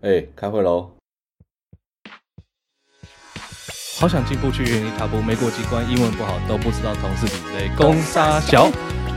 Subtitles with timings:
[0.00, 0.92] 哎、欸，开会喽！
[3.98, 7.68] 好想进步去原地踏步，没过机关，英文不好都不知道同事比类。
[7.76, 8.70] 攻杀小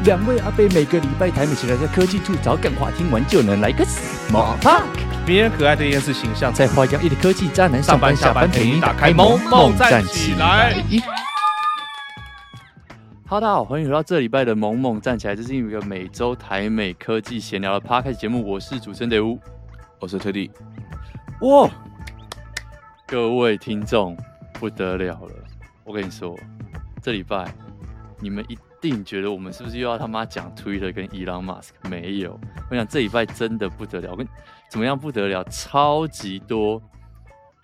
[0.05, 4.87] 两位阿贝每个礼拜台美起来在科技处找干话，听完就能来个 small talk。
[5.27, 10.73] 迷人可爱的厌世形象，在花样一的科技渣男上班下班陪你打开萌萌站起来。
[13.27, 19.39] 哈喽，大家好，欢迎回到这礼拜的萌萌站起来，这是一个每周台美科技闲聊的 podcast 节目，我是主持人德乌，
[19.99, 20.49] 我是特地。
[21.41, 21.69] 哇，
[23.07, 24.15] 各位听众。
[24.59, 25.47] 不得了了！
[25.83, 26.39] 我跟你说，
[27.01, 27.51] 这礼拜
[28.19, 31.71] 你们一定觉得我们是不是又要他妈讲 Twitter 跟 Elon Musk？
[31.89, 34.27] 没有，我想这礼拜真的不得了，我跟
[34.69, 35.43] 怎么样不得了？
[35.45, 36.79] 超级多！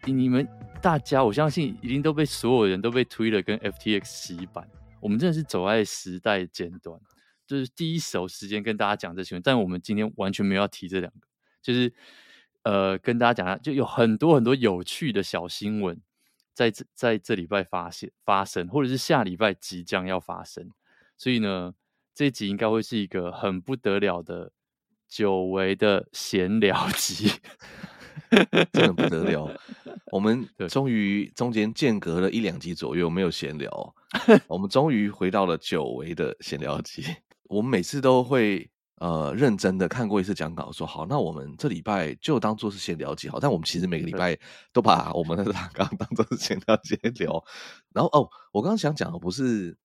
[0.05, 0.47] 你们
[0.81, 4.67] 大家，我相信一定都被所有人都被 Twitter 跟 FTX 洗版。
[4.99, 6.99] 我们真的是走在时代尖端，
[7.45, 11.27] 就是第一手时间跟大家讲这新闻，但我们今天完全没有要提这两个，
[11.61, 11.93] 就是
[12.67, 16.01] 呃，跟大家讲，就有很多很多有趣的小新闻。
[16.53, 20.69] 在这在这礼拜发现发生，或者是下礼拜即将要发生，
[21.17, 21.73] 所以呢，
[22.13, 24.51] 这一集应该会是一个很不得了的
[25.07, 27.31] 久违的闲聊集，
[28.73, 29.49] 真的不得了。
[30.11, 33.95] 我们 终于中间间隔了一两集左右没有闲聊，
[34.49, 37.05] 我们终于回到了久违的闲聊集。
[37.43, 38.69] 我们每次都会。
[38.99, 43.39] 呃，认真的看过一次讲稿，说好，那我们这礼拜就当做是闲聊集好。
[43.39, 44.37] 但我们其实每个礼拜
[44.73, 47.43] 都把我们的大纲 当做是闲聊集聊。
[47.93, 49.77] 然后哦，我刚刚想讲的不是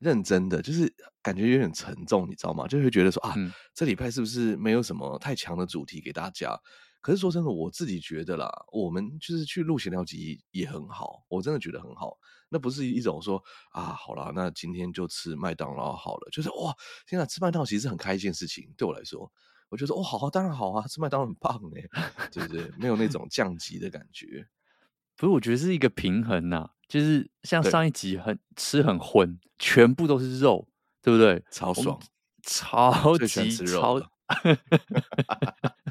[0.00, 0.90] 认真的，就是
[1.22, 2.66] 感觉有点沉重，你知道吗？
[2.66, 6.58] 就会觉得说啊，嗯、这礼拜是不是没有什么太强的主题给大家？
[7.02, 12.16] 可是说真的，我自己觉得啦，我们就是去录闲聊集也很好，我真的觉得很好。
[12.48, 16.72] 那不是一种说啊，好了，那今天就吃麦当劳好了，就是哇，
[17.06, 19.30] 现在吃麦当劳其实是很开心的事情，对我来说，
[19.68, 22.70] 我觉得哦，好啊，当然好啊，吃麦当劳很棒哎，对不对？
[22.78, 24.46] 没有那种降级的感觉，
[25.16, 25.32] 不是？
[25.32, 30.68] 我觉得是一个平衡呐、啊，就是像上一集很吃很荤，全部都是肉，
[31.02, 31.42] 对不对？
[31.50, 32.00] 超爽，
[32.44, 34.00] 超级超。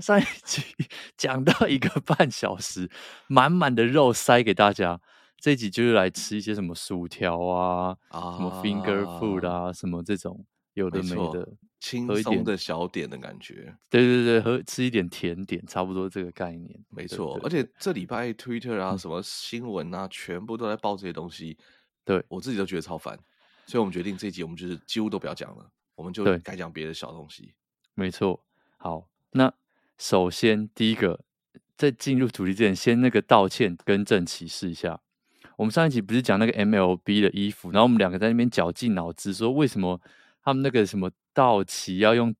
[0.00, 0.62] 上一集
[1.16, 2.90] 讲到一个半小时，
[3.26, 5.00] 满满的肉塞给大家。
[5.40, 11.48] 这一集就是来吃一些什么薯条啊，啊什么 finger food 啊，什么这种有的没的，
[11.78, 13.72] 轻松的小点的感觉。
[13.88, 16.84] 对对对，和吃一点甜点，差不多这个概念。
[16.90, 21.56] 没错，而且这礼拜 Twitter 啊，什么新闻啊，嗯、全部都在报这些东西。
[22.04, 23.16] 对我自己都觉得超烦，
[23.66, 27.54] 所以我们决定这一集我们就是几乎都不要讲了，我们就改讲别的小东西。
[27.94, 28.42] 没错，
[28.78, 29.52] 好，那
[29.96, 31.20] 首先第一个，
[31.76, 35.00] 在进入主题之前，先那个道歉更正启事一下。
[35.56, 40.00] 我们上一集不是讲那个 MLB 的衣服，然后我们两个在那边绞尽脑汁说为什么
[40.42, 42.34] 他们那个什么道奇要用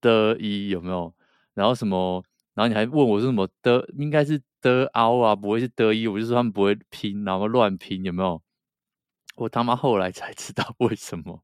[0.00, 1.14] 的一有没有？
[1.54, 2.22] 然后什么？
[2.54, 3.88] 然后你还问我是什么的？
[3.98, 6.06] 应该是的凹啊，不会是的一。
[6.06, 8.42] 我就说他们不会拼，然后乱拼有没有？
[9.36, 11.42] 我他妈后来才知道为什么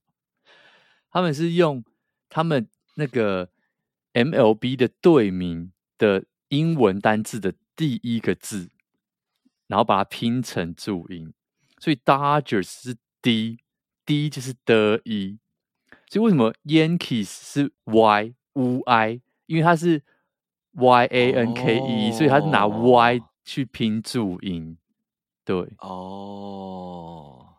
[1.10, 1.84] 他们是用
[2.30, 3.50] 他们那个
[4.14, 8.70] MLB 的队名的英文单字的第一个字。
[9.68, 11.32] 然后把它拼成注音，
[11.78, 15.38] 所以 Dodgers 是 D，D 就是的一，
[16.10, 19.22] 所以为什么 Yankees 是 Y U I？
[19.46, 20.02] 因为它是
[20.72, 22.18] Y A N K E，、oh.
[22.18, 24.76] 所以它是拿 Y 去拼注音。
[25.42, 26.81] 对，哦、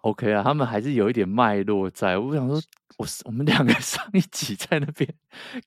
[0.03, 2.18] oh.，OK 啊，他们还是有一点脉络在。
[2.18, 2.62] 我想说，
[2.97, 5.14] 我我们两个 上一集在那边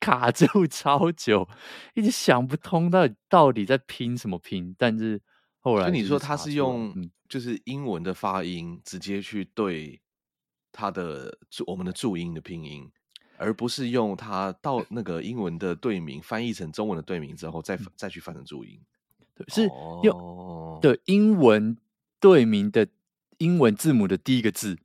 [0.01, 1.49] 卡住超久，
[1.95, 5.21] 一直想不通到底到底在拼什么拼，但是。
[5.67, 6.95] 所以你说他是用
[7.29, 10.01] 就是英文的发音直接去对
[10.71, 12.89] 他的注我们的注音的拼音，
[13.37, 18.81] 而不是用他到那个英文的队名翻译成中文的队名之后再再去翻成注音，
[19.35, 19.69] 对，是
[20.05, 21.77] 用对英文
[22.21, 22.87] 队名的
[23.39, 24.79] 英文字母的第一个字，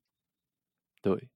[1.02, 1.30] 对，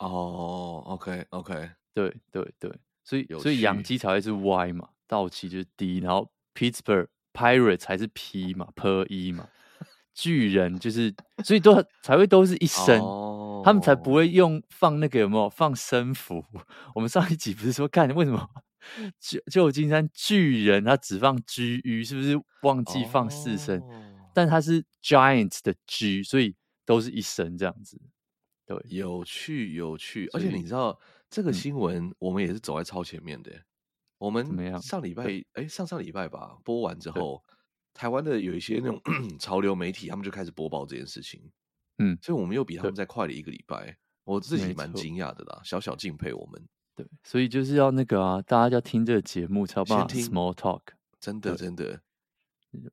[0.00, 7.08] 哦，OK OK，对对对，所以所以养鸡才会是 Y 嘛，道奇就是 D，然后 Pittsburgh。
[7.36, 9.48] Pirates 还是 P 嘛，Per 一嘛，
[10.14, 11.12] 巨人就是，
[11.42, 13.64] 所以都才会都是一声，oh.
[13.64, 16.44] 他们才不会用放那个有没有放声符？
[16.94, 18.48] 我们上一集不是说看为什么
[19.18, 24.03] 旧旧金山巨人他只放 G U，是不是忘记放四声？Oh.
[24.34, 26.54] 但它是 Giants 的 G，所以
[26.84, 28.00] 都是一声这样子。
[28.66, 30.98] 对，有趣有趣，而且你知道
[31.30, 33.52] 这个新闻，我们也是走在超前面的。
[34.18, 37.42] 我们上礼拜，哎，上上礼拜吧，播完之后，
[37.92, 39.00] 台湾的有一些那种
[39.38, 41.50] 潮流媒体，他们就开始播报这件事情。
[41.98, 46.66] 嗯，所以我们又比他们再快了一个礼拜，我自己蛮惊讶的啦，小小敬佩我们。
[46.96, 50.80] 对，所以就是要那个啊，大家要听这个节目才有办法先听 small talk，
[51.20, 52.00] 真的真的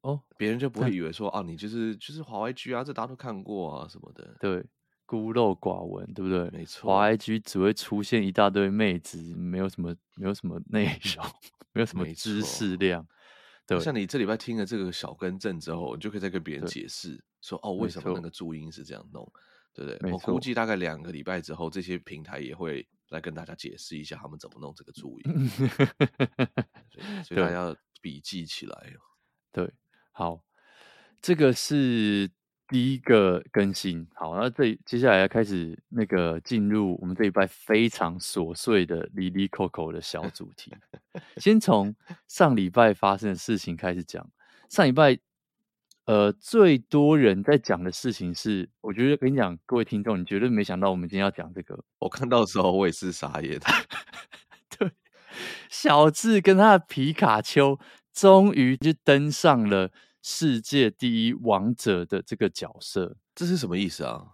[0.01, 4.36] 哦，别人就不会以为说啊，你就是就是滑 IG 啊，这大家都看过啊什么的。
[4.39, 4.66] 对，
[5.06, 6.50] 孤陋寡闻，对不对？
[6.51, 11.25] 没错，滑 IG 只会出现一大堆妹子，没有什么没有什么内容，
[11.74, 13.06] 没有什么知识量。
[13.68, 19.31] 对，像你这礼拜听了这个小更正之后，你就可以再跟别人解释说哦，为什么那个注音是这样弄，
[19.74, 20.12] 对不对？
[20.12, 25.48] 我估计大概两个礼拜之后，这些平台也会来跟大家解释一下他们怎么弄这个注音，
[27.24, 28.94] 所以大家要笔记起来。
[29.51, 29.69] 对，
[30.12, 30.42] 好，
[31.21, 32.30] 这个是
[32.68, 34.07] 第一个更新。
[34.13, 40.74] 好，那这接下来要开始那个进入我们这一拜非常琐碎的哩哩扣扣的小主题。
[41.36, 41.94] 先从
[42.27, 44.25] 上礼拜发生的事情开始讲。
[44.69, 45.19] 上礼拜，
[46.06, 51.83] 呃，最多人在讲的事情是，我觉得跟你讲，各位听众，你绝对没想到我们今天要讲这个。
[52.00, 53.59] 我看到的时候，我也是傻眼。
[54.80, 54.89] 对，
[55.69, 57.77] 小智跟他的皮卡丘。
[58.13, 59.92] 终于就登上了
[60.22, 64.28] 世界第一王者的这个角色，这是什么意思啊？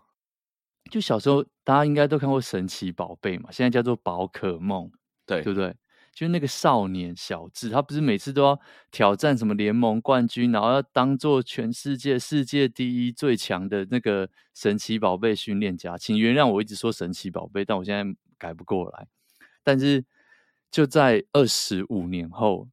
[0.89, 4.89] 就小时候大家应该都看过神奇宝贝嘛，现在叫做宝可梦，
[5.25, 5.75] 对对不对？
[6.13, 8.59] 就那个少年小智，他不是每次都要
[8.89, 15.95] 挑战什么联盟冠军，然后要当做全世界世界第一最强的那个神奇宝贝训练家。
[15.97, 19.07] 请原谅我一直说神奇宝贝，但我现在改不过来。
[19.63, 20.03] 但是
[20.71, 22.67] 就在二十五年后。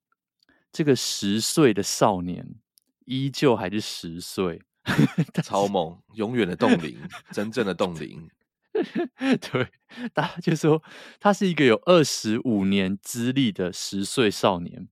[0.74, 2.56] 这个十岁的少年
[3.04, 4.60] 依旧还是十岁，
[5.44, 6.98] 超猛，永远的冻龄，
[7.30, 8.28] 真正的冻龄。
[9.52, 9.68] 对，
[10.12, 10.82] 大家就说
[11.20, 14.88] 他是一个有二十五年资历的十岁少年，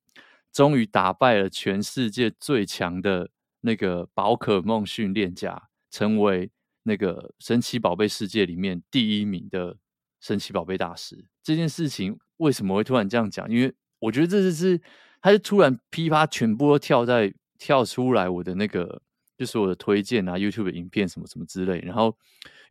[0.52, 3.31] 终于打败了全世界最强的
[3.62, 6.52] 那个宝可梦训练家，成为
[6.85, 9.78] 那个神奇宝贝世界里面第一名的
[10.20, 11.26] 神奇宝贝大师。
[11.43, 13.50] 这件事情为什么会突然这样讲？
[13.50, 14.81] 因为我觉得这就是。
[15.23, 19.01] 他就突然噼啪全部都跳在跳出来，我的那个
[19.39, 21.79] 就是我的推荐啊，YouTube 的影片什么什么之类。
[21.81, 22.07] 然后，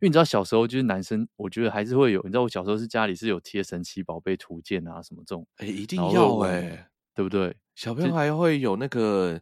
[0.02, 2.20] 为你知道小时候就是男生，我觉得还是会有。
[2.24, 7.56] 你知道我小时候是家里是有贴神奇宝贝图鉴啊什么这种，哎、欸，一定要哎、欸，对不对？
[7.74, 9.40] 小朋友还会有那个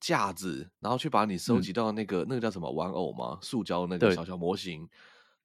[0.00, 3.38] 架子，然后去把你收集到那个、嗯、那个叫什么玩偶吗？
[3.42, 4.88] 塑胶那个小小模型，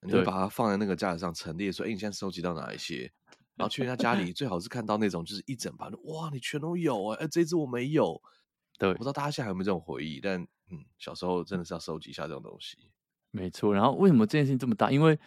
[0.01, 3.11] 你会把它放在那个架子上陈列，说：“哎、欸，你现在收集到哪一些？”
[3.61, 8.19] 然后去人家家里，最好是看到那种就是一整盘的，哇，你全都有哎、欸，这只我没有。
[8.79, 10.41] 对，我不知道大家现在有没有这种回忆，但
[10.71, 12.77] 嗯，小时候真的是要收集一下这种东西。
[13.29, 13.71] 没错。
[13.71, 14.89] 然后为什么这件事情这么大？
[14.89, 15.19] 因为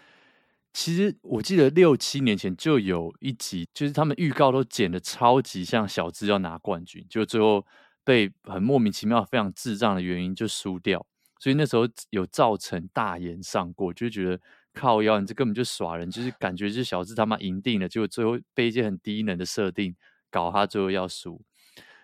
[0.73, 7.65] 其实我记得六七年前就有一集，就是他们预告都剪的超级像小智要拿冠军，就最后
[8.03, 11.07] 被很莫名其妙、非常智障的原因就输掉，
[11.39, 14.41] 所以那时候有造成大言上过，就觉得。
[14.75, 19.95] 靠腰，你这根本就耍人，就是感觉就是小智他妈赢定了，结果最后被一些很低能的设定
[20.31, 21.41] 搞他最后要输，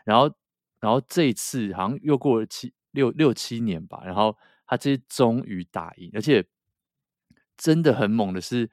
[0.04, 0.32] 然后
[0.78, 4.36] 然后这一次好像又过了七六六七年吧，然后
[4.66, 6.44] 他这次终于打赢，而且
[7.56, 8.70] 真的很猛的是，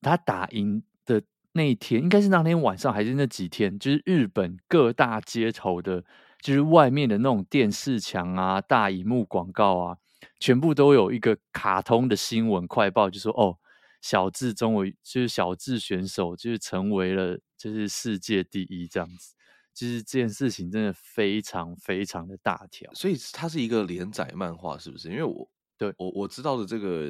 [0.00, 6.04] 他打赢的那一天，应该是那天晚上还是那几天，就是日本各大街头的，
[6.40, 9.98] 就是外面的那种电视墙啊、大荧幕广告啊。
[10.38, 13.58] 全部都有一个卡通的新闻快报，就说哦，
[14.00, 19.34] 小智终于就是小智选手，就是成为了就是世界第一这样子。
[19.74, 25.10] 就是这件事情真的非常非常的大条，所以它是一个连载漫画，是不是？
[25.10, 27.08] 因为我对我我知道的这个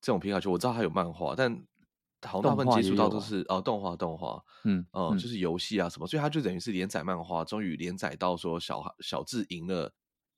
[0.00, 1.60] 这种皮卡丘，我知道它有漫画，但
[2.22, 9.92] 好大部分接触到都是、啊、哦动画动画，嗯哦、呃、就是游戏啊什么，所以它就等于是连载漫画，终于连载到说小小智赢了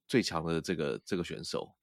[0.09, 1.75] 最强的这个这个选手。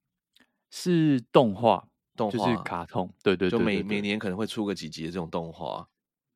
[0.71, 5.87] 是动画，动画就是卡通，对对对，对，就每每年可能会出个几集的这种动画，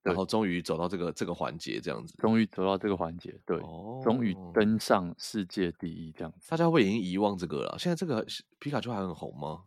[0.03, 7.75] 然后终于走到这个这个环节，这样子，终于走到这个环节，对，哦，终于登上世界第一，这样子，大家会已经遗忘这个了。
[7.79, 8.23] 现在这个
[8.59, 9.63] 皮卡丘还很红吗？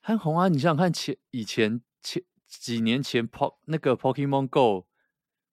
[0.00, 0.48] 很红啊！
[0.48, 4.86] 你想想看前，前以前前几年前，Po 那个 Pokemon Go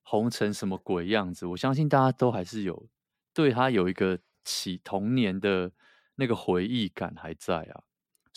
[0.04, 1.46] 红成什么鬼样子？
[1.48, 2.88] 我相信大家都还是有
[3.34, 5.74] 对它有一个起童年的
[6.16, 7.84] 那个回忆感还在啊。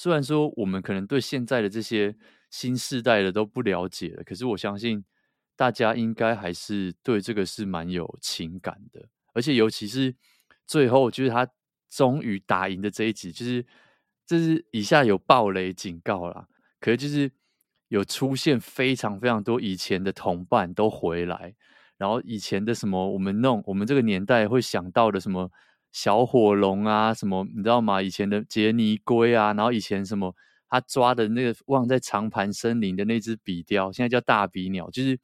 [0.03, 2.17] 虽然说我们可能对现在的这些
[2.49, 5.05] 新世代的都不了解了，可是我相信
[5.55, 10.15] 大家应该还是对这个是蛮有情感的，而且尤其是
[10.67, 11.47] 最后就是他
[11.91, 13.63] 终于打赢的这一集，就是
[14.25, 16.49] 这是以下有暴雷警告啦，
[16.81, 17.31] 可是就是
[17.89, 21.55] 有出现非常非常多以前的同伴都回来，
[21.99, 25.53] 然后以前的什么我们弄我们这个年代会想到的什么。
[25.93, 28.01] 小火龙啊，什么你知道吗？
[28.01, 30.35] 以前的杰尼龟啊，然后以前什么
[30.69, 35.19] 他抓的那个忘在长盘森林的那只比雕，现在叫大比鸟，就是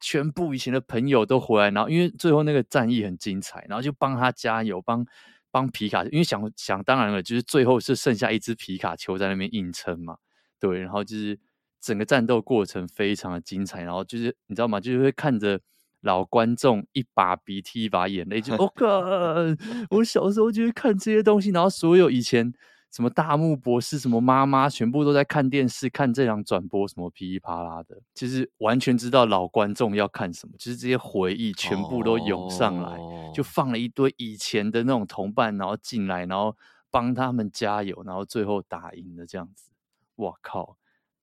[0.00, 5.04] 全部以前的朋友都回来，然后因为最后那个战役很精彩，然后就帮他加油，帮
[5.50, 10.16] 帮皮卡，因为想想当然了，就是最后是剩下一只皮卡丘在那边硬撑嘛，
[10.60, 11.38] 对，然后就是
[11.80, 14.78] 整个战斗过程非常的精彩，然后就是你知道吗？
[14.78, 15.60] 就是会看着
[16.04, 19.56] 老观众一把鼻涕一把眼泪，就我靠、哦，
[19.90, 22.54] 我小时候就会看这些东西，然后所有以前。
[22.94, 36.56] 什么大木博士，什么妈妈，全部都在看电视看这场转播，什么噼里啪啦的，其实完全知道老观众要看什么，就是这些回忆全部都涌上来，哦、就放了一堆以前的那种同伴，然后进来，然后
[36.88, 39.72] 帮他们加油，然后最后打赢了这样子。
[40.18, 40.76] 哇靠，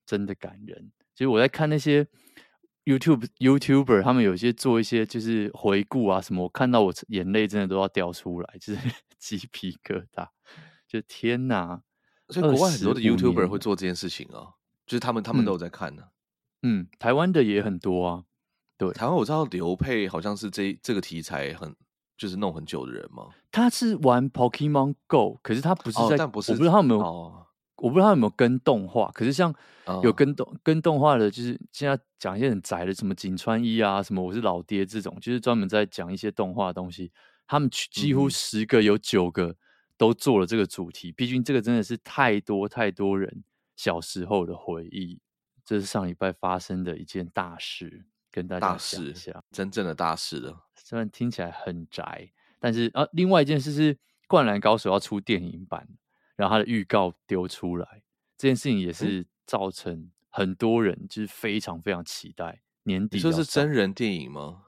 [0.04, 0.92] 真的感人。
[1.14, 2.06] 其实我在看那些
[2.84, 8.80] YouTube YouTuber，他们有些做一些就是回顾啊什么，我看到我眼泪真的都要掉出来，就是
[9.18, 10.28] 鸡皮疙瘩。
[10.88, 11.80] 就天哪！
[12.28, 14.52] 所以国外很多的 YouTuber 会做这件事情啊，
[14.86, 16.08] 就是他们他们都有在看呢、啊
[16.62, 16.80] 嗯。
[16.80, 18.24] 嗯，台湾的也很多啊。
[18.76, 21.74] 对，台湾我知道刘佩好像是这这个题材很
[22.18, 23.28] 就是弄很久的人嘛。
[23.50, 27.46] 他是玩 Pokemon Go，可是他不是在，哦、但不是我不知道他有没有，哦、
[27.82, 29.10] 我不知道他有没有跟动画。
[29.12, 29.54] 可是像
[30.02, 37.12] 有跟动、哦、跟动画的，就是现在讲一些很宅的，什么井川一啊，什么我是老爹这种，就是专门在讲一些动画的东西。
[37.46, 39.48] 他们几乎十个有九个。
[39.48, 39.56] 嗯
[39.98, 43.44] 都做了这个主题，毕竟这个真的是太多太多人
[43.76, 45.20] 小时候的回忆。
[45.64, 50.66] 这是上礼拜发生的一件大事，跟大家讲一下，真正的大事了。
[50.74, 53.94] 虽然听起来很宅，但是啊，另外一件事是
[54.26, 55.86] 《灌篮高手》要出电影版，
[56.36, 58.02] 然后他的预告丢出来，
[58.36, 62.62] 这件事情也是造成很多人就是非常非常期待。
[62.84, 64.62] 年底你说是真人电影吗？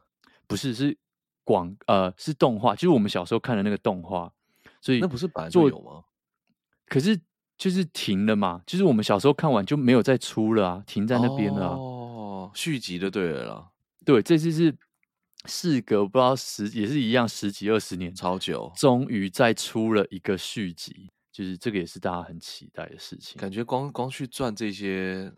[0.46, 0.96] 不是，是
[1.42, 4.32] 广呃是动画，就是我们小时候看的那个动画。
[4.80, 6.04] 所以那不是本来就有吗？
[6.86, 7.18] 可是
[7.56, 11.74] 就是停了嘛，就是我们小时候看完就没有再出了啊，停在那边了、啊。
[11.74, 13.70] 哦，续集的对了啦，
[14.04, 14.76] 对，这次是
[15.46, 23.36] 事隔不知道十，也是一样十几二十年，超久，终于再出了一个续集，就是这个也是大家很期待的事情。
[23.40, 25.32] 感觉光光去赚这些，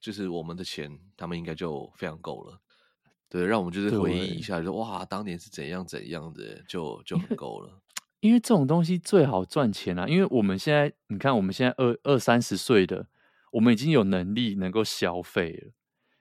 [0.00, 2.58] 就是我们的钱，他们应该就非常够了。
[3.28, 7.78] 对，让我们就是回忆一下，就说哇，当年是怎样怎样的，就就很够了。
[8.20, 10.08] 因为这种东西最好赚钱啊！
[10.08, 13.06] 因为我们现在，你看我们现在二二三十岁的，
[13.50, 15.72] 我们已经有能力能够消费了。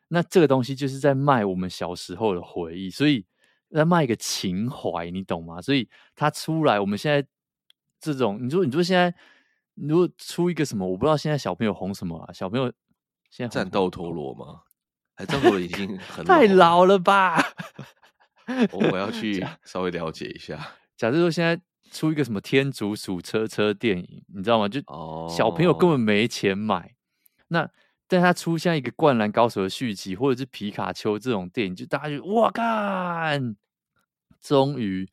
[0.10, 3.26] 那这个东西就是在卖我们小时候的回忆，所以
[3.70, 5.62] 在卖一个情怀，你懂吗？
[5.62, 7.26] 所以它出来，我们现在
[8.02, 9.14] 这种，你说你说现在
[9.76, 12.34] 如果出一个什么，我不知道现在小朋友红什么啊？
[12.34, 12.74] 小朋友
[13.30, 14.64] 现在战斗陀螺吗？
[15.16, 17.42] 还战斗陀螺已经很太老了吧？
[18.74, 20.58] 我我要 去稍微了解一下。
[20.98, 21.62] 假设说现在。
[21.94, 24.70] 出一个什么天竺鼠车车电影，你知道吗？
[24.70, 24.80] 就
[25.30, 26.78] 小朋友根本没钱买。
[26.78, 26.92] Oh.
[27.50, 27.70] 那
[28.08, 33.58] 但他出现一个灌篮高手的续集，或者是皮卡丘这种电影，就大家就哇干，
[34.40, 35.06] 终于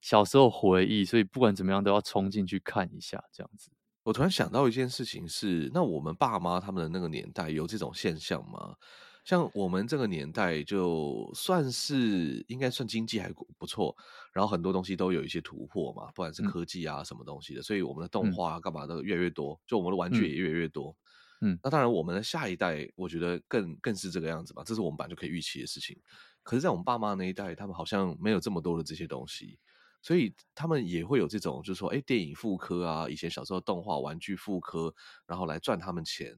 [0.00, 3.70] 小时候回忆，所以不管怎么样都要冲进去看一下，这样子。
[4.02, 8.74] 我突然想到一件事情是，那我们爸妈他们的那个年代有这种现象吗？
[9.22, 13.94] 像我们这个年代，就算是应该算经济还不错，
[14.32, 20.96] 然后很多东西都有一些突破嘛，不管是科技啊什么东西的，嗯、所以我们的动画啊干嘛的越来越多，就我们的玩具也越来越多。
[21.42, 25.96] 嗯，那当然我们的下一代，我觉得更更是这个样子吧，这是我们本来就可以预期的事情。
[26.42, 29.58] 可是，在我们爸妈那一代，他们好像没有这么多的这些东西，
[30.02, 34.94] 所以他们也会有这种，就是说，哎，电影复刻啊，以前小时候动画玩具复刻，
[35.26, 36.30] 然后来赚他们钱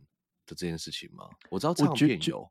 [0.46, 1.28] 的这件事情吗？
[1.50, 2.50] 我知道唱片有。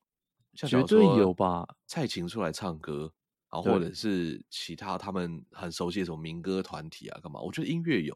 [0.54, 3.10] 绝对有吧，蔡琴出来唱歌，
[3.50, 7.40] 然后或者是其他他们很熟悉的什么民歌团体啊，干嘛？
[7.40, 8.14] 我觉得音乐有，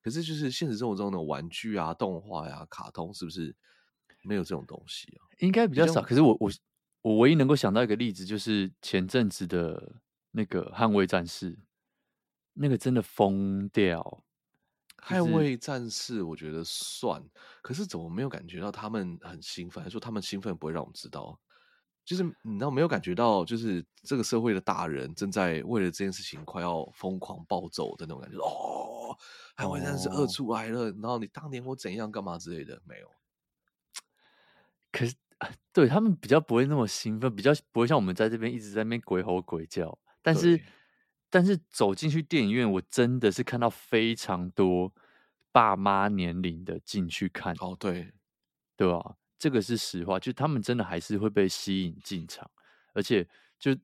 [0.00, 3.54] 可是就是现实生活中的玩具啊、动画呀、啊、卡通，是不是
[4.22, 5.28] 没有这种东西啊？
[5.40, 6.00] 应该比较少。
[6.00, 6.50] 可是我我
[7.02, 9.96] 我唯一能够想到一个例子，就是前阵子的
[10.30, 11.52] 那个《捍卫战士》，
[12.54, 14.24] 那个真的疯掉。
[14.96, 17.22] 捍卫战士，我觉得算，
[17.60, 19.84] 可是怎么没有感觉到他们很兴奋？
[19.84, 21.38] 还是说他们兴奋不会让我们知道？
[22.06, 28.38] 就是你知道没有感觉到，就是这个社会的大人正在为了这件事情快要疯狂暴走的那种感觉。
[28.38, 29.16] 哦，
[29.56, 33.10] 捍卫战士二出来了，然后你当年我怎样干嘛之类的没有？
[34.92, 35.14] 可是
[35.72, 39.98] 对他们比较不会那么兴奋，比较不会像我们在这边一直在那边鬼吼鬼叫。
[40.22, 40.64] 但是对
[41.34, 44.92] 但是走进去电影院，我真的是看到非常多
[45.50, 47.52] 爸妈年龄的进去看。
[47.58, 48.12] 哦，对，
[48.76, 49.16] 对吧？
[49.36, 52.48] 这个是实话，就他们真的还是会被吸引进场，
[52.92, 53.26] 而且
[53.58, 53.76] 就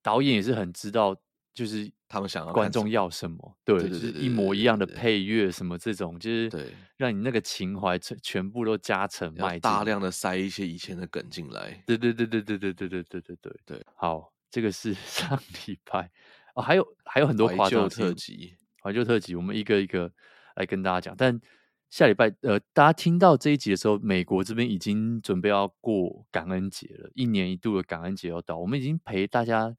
[0.00, 1.16] 导演也是很知道，
[1.52, 13.86] 就是他们想要观众要什么，对，是一模一样的配乐什么这种，就是对，让你那个情怀全全部都加成卖，大量的塞一些以前的梗进来，对对对对对对对对对对对对。
[13.96, 15.36] 好，这个是上
[15.66, 16.08] 礼拜
[16.56, 20.10] 哦，还有还有很多怀旧特辑，怀旧特辑，我们一个一个
[20.56, 21.14] 来跟大家讲。
[21.16, 21.40] 但
[21.88, 29.76] 下礼拜呃，大家听到这一集的时候，美国这边已经准备要过感恩节了，一年一度的感恩节要到，我们已经陪大家。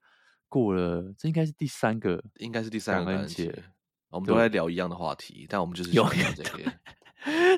[0.49, 3.53] 过了，这应该是第三个，应该是第三个感恩节。
[4.09, 6.71] 我们都在聊一样的话题，但我们就是聊这个。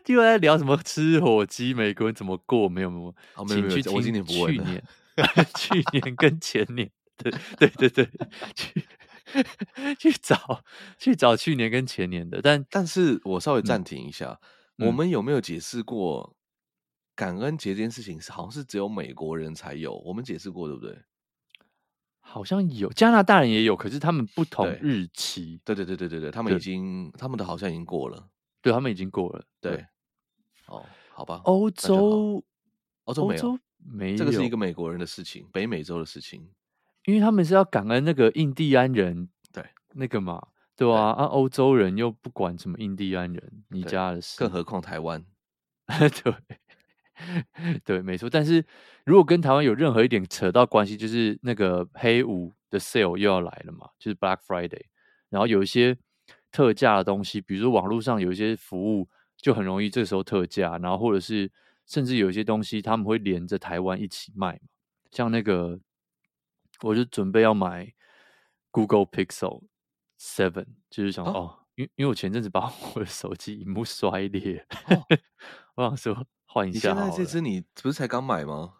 [0.03, 2.67] 就在聊什么吃火鸡，美国人怎么过？
[2.67, 3.93] 没有没有，哦、没有没有。
[3.93, 4.63] 我今年不问了。
[5.55, 8.09] 去年，去年跟前年，对对对对，
[8.55, 8.83] 去
[10.00, 10.63] 去找
[10.98, 12.41] 去找去年跟前年的。
[12.41, 14.39] 但但是我稍微暂停一下，
[14.77, 16.36] 嗯、我们有没有解释过
[17.15, 19.98] 感恩节这件事情是好像是只有美国人才有？
[20.00, 20.98] 我们解释过对不对？
[22.21, 25.59] 好像有加拿大人也有，可是他们不同日期。
[25.65, 28.29] 对对对对对对，他们已经他们的好像已经过了，
[28.62, 29.43] 对他们已经过了。
[29.59, 29.86] 对，对
[30.67, 31.41] 哦，好吧。
[31.45, 32.43] 欧洲，
[33.05, 36.48] 欧洲没有，欧洲没有，这个是一个美国人的事情，北美洲的事情，
[37.06, 39.63] 因为他们是要感恩那个印第安人，对
[39.94, 45.24] 那个嘛，对啊，啊，欧洲人又不管什么印第安人，你家的事，更何况台湾，
[46.24, 46.34] 对。
[47.84, 48.29] 对，没错。
[48.29, 48.63] 但是
[49.03, 54.84] 如果跟台湾有任何一点扯到关系，就是那个黑五的 sale 又要来了嘛，就是 Black Friday。
[55.29, 55.98] 然后有一些
[56.50, 60.77] 特价的东西，比如说网络上有一些服务，就很容易这时候特价。
[60.77, 61.51] 然后或者是
[61.86, 64.70] 甚至有一些东西，他们会连着台湾一起卖嘛。
[65.12, 65.77] 像那个，
[66.81, 67.93] 我就准备要买
[68.71, 69.63] Google Pixel
[70.19, 75.05] Seven，就是想哦，哦，因为因为我前阵子把 我的手机屏幕摔裂，哦、
[75.75, 76.25] 我想说。
[76.51, 78.74] 换一下，你现在这支你不是才刚买吗？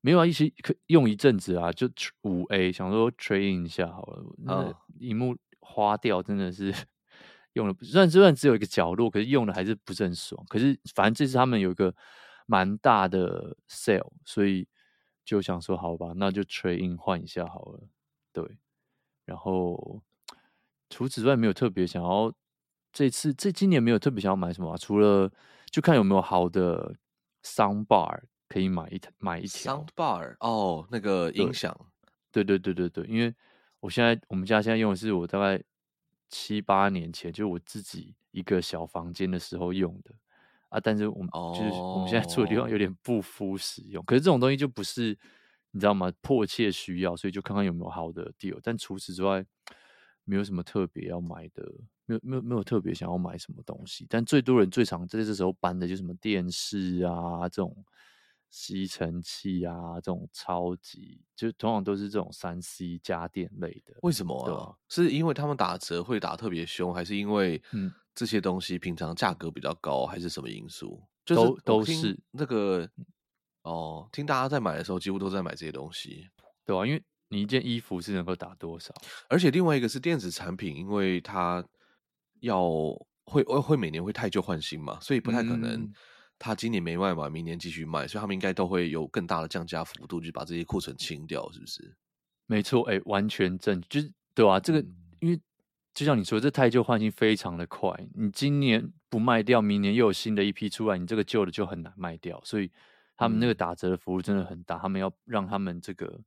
[0.00, 1.86] 没有啊，一起可用一阵子啊，就
[2.22, 4.24] 五 A，想说 trade 一下好了。
[4.38, 6.74] 那荧幕花掉真的是
[7.52, 10.42] 用了，虽然虽然只有一个角落，可是用的还是不是很爽。
[10.48, 11.94] 可是反正这次他们有一个
[12.46, 14.66] 蛮大的 sale，所以
[15.28, 17.80] 就想说好吧，那就 trade in 换一下好了。
[18.32, 18.58] 对，
[19.26, 20.00] 然后
[20.88, 22.32] 除此之外没有特别想要，
[22.92, 25.30] 这次这今年没有特别想要买什么啊，除了。
[25.70, 26.96] 就看有没有好的
[27.42, 31.78] sound bar 可以买一买一条 sound bar 哦，那个音响，
[32.32, 33.34] 对对对对对，因为
[33.80, 35.62] 我现在我们家现在用的是我大概
[36.30, 40.14] 七八年前就是我自己一个小房间的时候用的
[40.68, 45.18] 啊，但是我们、哦、就是我们现在住的地方有点不敷使用，可是这种东西就不是
[45.70, 46.12] 你知道吗？
[46.20, 49.44] 迫切需要，所以就看看有没有好的 deal，但除此之外
[50.24, 51.64] 没有什么特别要买的。
[52.08, 57.84] 没有没有没有特别想要买什么东西，但最多人最常在这时候搬的就是什么电视啊，这种
[58.48, 63.92] 吸尘器啊，这种超级就通常都是这种三 C 家电类的。
[64.00, 64.72] 为什么啊？
[64.88, 71.00] 是因为他们打折会打特别凶，还是因为嗯这些东西平常价格比较高，还是什么因素？
[71.24, 72.88] 就是都都是那个
[73.62, 76.26] 哦，听大家在买的时候几乎都在买这些东西，
[76.64, 78.92] 对啊，因为你一件衣服是能够打多少？
[79.28, 81.64] 而且另外一个是电子产品，因为它。
[82.40, 82.70] 要
[83.24, 85.92] 会会每年会汰旧换新嘛，所以不太可能
[86.38, 91.96] 他今年没卖嘛，明年继续卖，所以他们应该都会有更大的降价幅度，就把这些库存清掉，是不是？
[92.46, 94.78] 没错，哎、欸，完全正，就是对啊，这个
[95.18, 95.40] 因为
[95.98, 102.70] 就像你说，这太旧换新非常的快，你今年不卖掉，明年又有新的一批出来，你这个旧的就很难卖掉，所以
[103.16, 106.20] 他们那个打折的服务真的很大，他们要让他们这个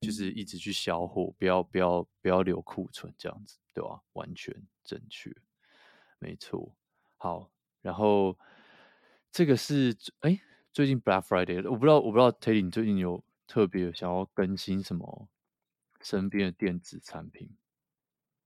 [0.00, 3.58] 就是一直去销货，不要不要不要留库存这样子。
[3.74, 5.34] 对啊，完全正确，
[6.20, 6.72] 没错。
[7.16, 7.50] 好，
[7.82, 8.38] 然后
[9.32, 10.40] 这个是哎，
[10.72, 15.28] 最近 Black Friday，我不知道，我不知道 Teddy 你最近有特别想要更新什么
[16.00, 17.50] 身边的电子产品？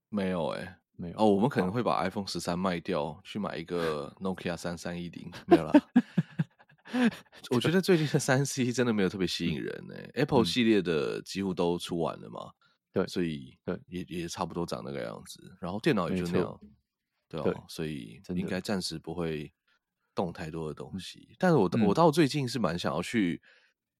[0.09, 1.17] 没有哎、欸，没有。
[1.17, 5.73] 哦，我们可能会把 iPhone 十三卖掉，去买一个 Nokia 三三一零没有啦。
[7.51, 12.51] 我觉得最近的三 C 真的没有特别吸引人呢、，Apple 系列的几乎都出完了嘛。
[12.93, 16.59] 对，所以对也也差不多长那个样子，然后电脑也就那样，
[17.27, 19.51] 对啊，对，所以应该暂时不会
[20.13, 21.35] 动太多的东西。
[21.37, 23.41] 但是我、嗯、我到最近是蛮想要去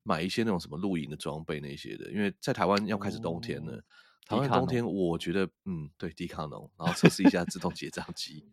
[0.03, 3.83] 买一些那种什么露营的装备那些的，因为在台湾要开始冬天了，哦、
[4.25, 8.45] 台湾冬天我觉得嗯，对，迪卡侬，然后测试一下自动结账机，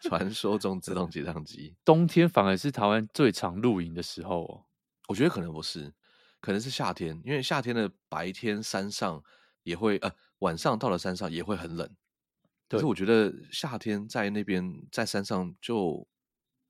[0.00, 4.64] 传说中自动结账机，冬天反而是台湾最常露营的时候哦，
[5.08, 5.94] 我觉得可能不是，
[6.40, 9.22] 可能是夏天，因为夏天的白天山上。
[9.64, 11.94] 也会呃，晚上到了山上也会很冷，
[12.70, 16.08] 可是我觉得夏天在那边在山上就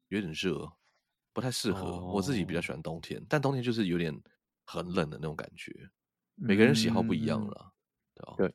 [0.09, 0.73] 有点热，
[1.33, 1.83] 不太适合。
[1.83, 2.11] 哦。
[2.13, 4.21] 我自己比较喜欢冬天，但冬天就是有点
[4.65, 5.73] 很冷的那种感觉。
[6.35, 7.73] 每个人喜好不一样了，
[8.27, 8.55] 嗯，对，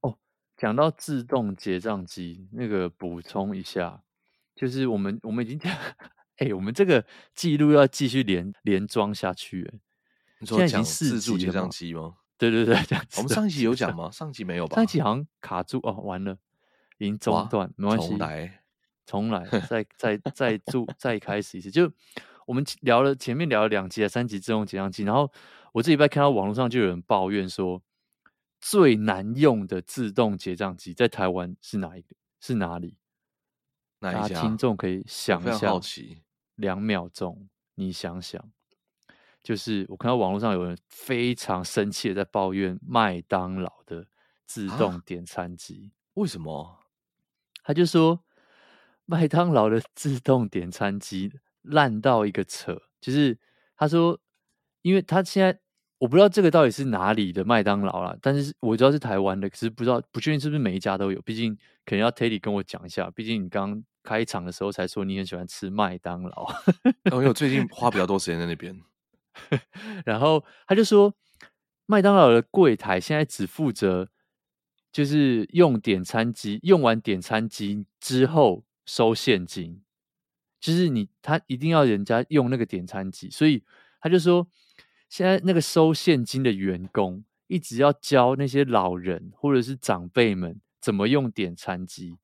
[0.00, 0.18] 哦。
[0.56, 4.02] 讲到自动结账机，那个补充一下，
[4.54, 5.72] 就是我们我们已经讲，
[6.38, 9.80] 哎、欸，我们这个记录要继续连连装下去。
[10.38, 12.16] 你说讲自助结账机吗？
[12.36, 12.76] 对对对，
[13.18, 14.10] 我们上一集有讲吗？
[14.12, 14.74] 上一集没有吧？
[14.74, 16.36] 上一集好像卡住哦，完了，
[16.98, 18.62] 已经中断，没关系，重来，
[19.06, 21.70] 重来，再 再再做再开始一次。
[21.70, 21.92] 就
[22.44, 25.30] 我们聊了前面聊了两集啊，三集自动结账机，然后
[25.72, 27.80] 我这礼拜看到网络上就有人抱怨说，
[28.62, 32.14] 最难用的自动结账机在台湾是哪一个？
[32.40, 32.96] 是哪里？
[33.98, 34.40] 哪一家？
[34.40, 36.22] 听众可以想一下，好奇，
[36.54, 38.50] 两秒钟，你想想。
[39.42, 44.06] 就是我看到网络上有人非常生气的在抱怨麦当劳的
[44.46, 46.78] 自动点餐机，为什么？
[47.64, 48.24] 他就说
[49.04, 53.36] 麦当劳的自动点餐机烂到一个扯，就是
[53.76, 54.20] 他说，
[54.82, 55.60] 因为他现在
[56.02, 66.52] 我不知道这个到底是哪里的麦当劳啦，但是我知道是台湾的，可是不知道不确定是不是每一家都有，毕竟可能要 Teddy 跟我讲一下，毕竟你刚开场的时候才说你很喜欢吃麦当劳，
[67.12, 68.76] 因为我最近花比较多时间在那边。
[70.04, 71.14] 然后他就说，
[71.86, 74.08] 麦当劳的柜台现在只负责
[74.90, 79.80] 就是用点餐机，用完点餐机之后收现金，
[80.58, 83.62] 就是你他一定要人家用那个点餐机，所以
[84.00, 84.48] 他就说，
[85.12, 92.16] 现在那个收现金的员工一直要教那些老人或者是长辈们怎么用点餐机，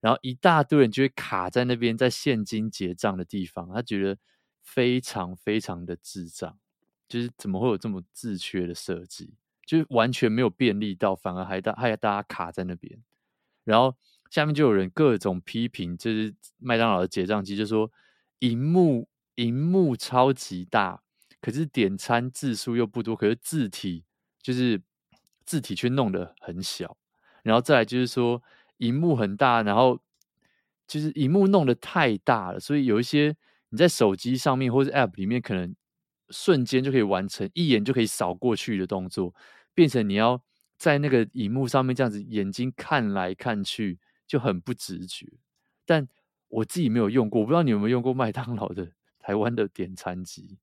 [0.00, 4.16] 然后一大堆人就会卡在那边在现金结账的地方，他觉得。
[4.62, 6.56] 非常非常的智障，
[7.08, 9.34] 就是怎么会有这么自缺的设计？
[9.64, 13.02] 就是完全没有便利到，反而还大还要大家卡在那边。
[13.64, 13.96] 然后
[14.30, 17.90] 下面就有人各种批评，就是麦当劳的结账机，就说
[18.40, 21.02] 荧幕荧幕超级大，
[21.40, 24.04] 可是点餐字数又不多，可是字体
[24.42, 24.80] 就是
[25.44, 26.96] 字体却弄得很小。
[27.42, 28.42] 然后再来就是说
[28.78, 30.00] 荧幕很大，然后
[30.86, 33.36] 就是荧幕弄得太大了，所以有一些。
[33.72, 35.76] 你在手机上面或者 App 里面，可能
[36.30, 39.32] 瞬间就可以完成，一眼就可以扫过去的动作，
[39.74, 40.42] 变成你要
[40.76, 45.24] 在那个荧幕上面这样子眼睛看来看去，就很不直觉。
[45.86, 46.08] 但
[46.48, 50.58] 我自己没有用过，我不知道你有没有用过麦当劳的 台湾的点餐机？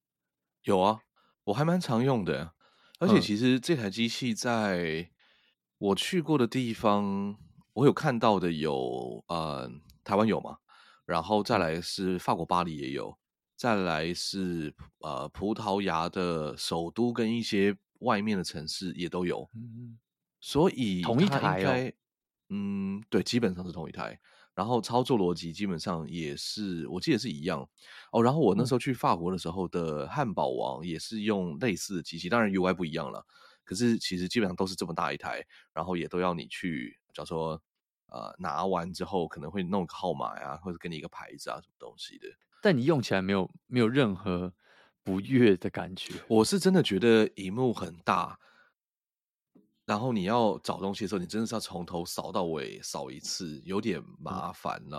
[0.67, 0.99] 有啊，
[1.45, 2.53] 我还蛮常用的。
[2.99, 5.10] 而且其实这台机器在
[5.77, 7.38] 我去过的地方，
[7.71, 9.71] 我有看到的有，呃，
[10.03, 10.58] 台湾有嘛？
[11.06, 13.17] 然后再来是法国巴黎也有，
[13.56, 19.97] 再来是呃葡萄牙的首都跟一些外面的城市也都有，嗯，
[20.41, 21.93] 所以同一台哦，
[22.49, 24.19] 嗯，对，基本上是同一台。
[24.57, 27.69] 然后操作逻辑基本上也是，我记得是一样
[28.11, 28.23] 哦。
[28.23, 33.23] 然后我那时候去法国的时候的汉堡王也是用类似的机器，当然 UI 不一样了，
[33.63, 37.61] 可是其实基本上都是这么大一台，然后也都要你去，假如说。
[38.09, 42.27] 呃，拿完之后可能会弄个号码呀，或者给你一个牌子啊，什么东西的。
[42.61, 44.53] 但你用起来没有没有任何
[45.03, 46.13] 不悦的感觉。
[46.29, 48.39] 我是真的觉得荧幕很大，
[49.88, 54.97] 然后你要找东西的时候，你真的是要从头扫到尾扫一次，有点麻烦呢。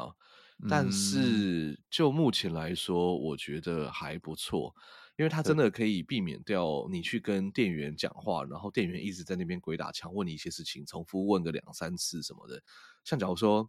[0.65, 0.67] 嗯。
[0.69, 4.75] 但是就目前来说，我觉得还不错。
[5.19, 12.63] 因为它真的可以避免掉你去跟店员讲话，然后店员一直在那边鬼打墙问你一些事情，重复问个两三次什么的。
[13.03, 13.69] 像假如说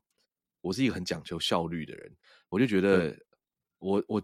[0.62, 2.16] 我是一个很讲究效率的人，
[2.50, 3.18] 我就觉得
[3.80, 4.22] 我我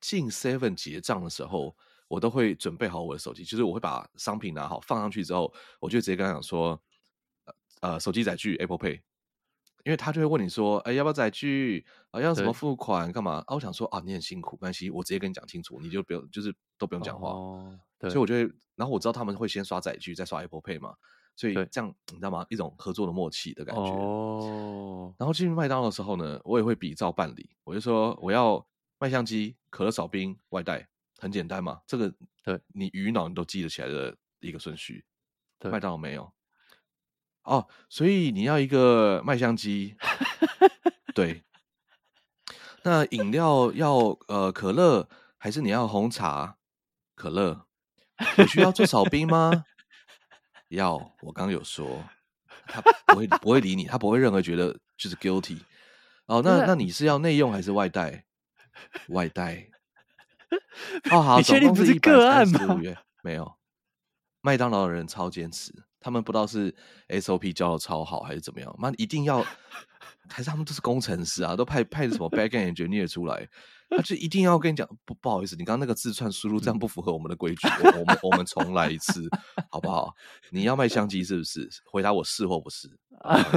[0.00, 1.76] 进 Seven 结账的时候，
[2.12, 6.78] 我都会准备好我的手机，就是我会把商品拿好放上去之后，我就直接跟他讲说，
[7.80, 9.00] 呃，手机载具 Apple Pay。
[9.84, 11.84] 因为他就会问你说：“哎，要不要载具？
[12.10, 13.10] 啊，要什么付款？
[13.10, 17.30] 干嘛？”啊，我想说啊，你很辛苦，没关系，我直接跟你讲清楚，你就不用，就是都不用讲话。
[17.30, 18.10] 哦，对。
[18.10, 18.42] 所以我就会，
[18.76, 20.94] 然后我知道他们会先刷载具，再刷 Apple Pay 嘛，
[21.34, 22.46] 所以这样你知道吗？
[22.50, 23.90] 一种合作的默契的感觉。
[23.90, 25.14] 哦。
[25.18, 28.64] 然后进入麦当劳的时候呢，我也会比照办理，我就说我要
[28.98, 30.88] 麦香鸡、可乐少冰、外带，
[31.22, 35.04] 很简单嘛，这个对你鱼脑你都记得起来的一个顺序。
[35.60, 35.70] 对。
[35.70, 36.32] 麦当劳没有。
[37.44, 39.96] 哦，所以你要一个麦香鸡，
[41.14, 41.44] 对。
[42.82, 45.08] 那饮料要呃可乐，
[45.38, 46.58] 还是你要红茶？
[47.14, 47.68] 可乐。
[48.38, 49.64] 有需要做少冰吗？
[50.70, 52.04] 要，我刚刚有说，
[52.66, 55.60] 他不会不会理你，他不会任何觉得就是 guilty。
[56.26, 58.24] 哦，那那你是要内用还是外带？
[59.10, 59.68] 外带。
[61.10, 62.80] 哦，好，你确定不是个案吗？
[63.22, 63.52] 没有，
[64.40, 65.72] 麦当劳的人超坚持。
[66.04, 66.74] 他们不知道是
[67.08, 69.40] SOP 教的超好还是怎么样，妈一定要
[70.28, 73.48] 还是他们都是工程师啊，都派派什么 backend engineer 出来，
[73.88, 79.28] 他就一定要跟你讲，不不好意思，你刚刚那个字串输入这样不符合我们的规矩，我我们我们重来一次，
[79.70, 80.12] 好不好？
[80.50, 81.70] 你要卖相机是不是？
[81.92, 82.90] 回答我是或不是？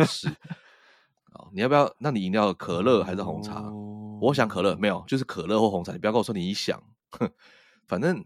[0.06, 0.30] 是。
[1.52, 1.92] 你要不要？
[1.98, 3.56] 那你饮料可乐还是红茶？
[3.62, 5.92] 哦、我想可乐，没有，就是可乐或红茶。
[5.92, 7.32] 你不要跟我说你想，哼，
[7.88, 8.24] 反正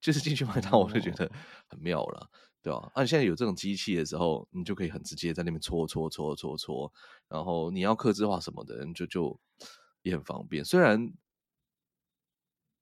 [0.00, 1.30] 就是进去麦当，我就觉得
[1.68, 2.30] 很妙了，
[2.62, 2.90] 对吧？
[2.96, 6.92] 那、现在有这种机器的时候，你就可以很直接在那边搓搓搓搓搓，
[7.28, 9.38] 然后你要客制化什么的，你就就
[10.02, 10.64] 也很方便。
[10.64, 11.12] 虽然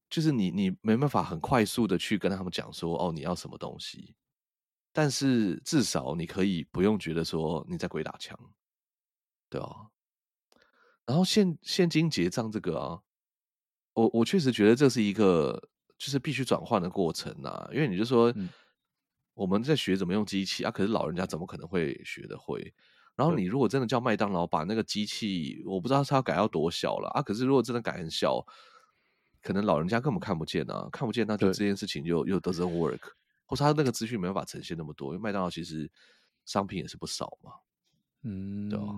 [0.08, 4.14] 就是你你没办法很快速的去跟他们讲说哦你要什么东西，
[4.92, 8.38] 但是至少你可以不用觉得说你在鬼打墙。
[9.48, 9.88] 对啊，
[11.10, 13.00] 然后现现金结账这个啊，
[13.94, 15.60] 我我确实觉得这是一个
[15.98, 18.32] 就是必须转换的过程啊，因为你就说
[19.34, 22.72] 我们在学怎么用机器啊，可是老人家怎么可能会学得会？
[23.16, 28.46] 然后你如果真的叫麦当劳把那个机器，我不知道他要改到多小了啊，可是如果真的改很小，
[29.42, 33.00] 可能老人家根本看不见啊，看不见那就这件事情就又 doesn't work，
[33.46, 35.90] 或是他那个资讯没办法呈现那么多，因为麦当劳其实
[36.44, 37.54] 商品也是不少嘛，
[38.22, 38.94] 嗯，对吧。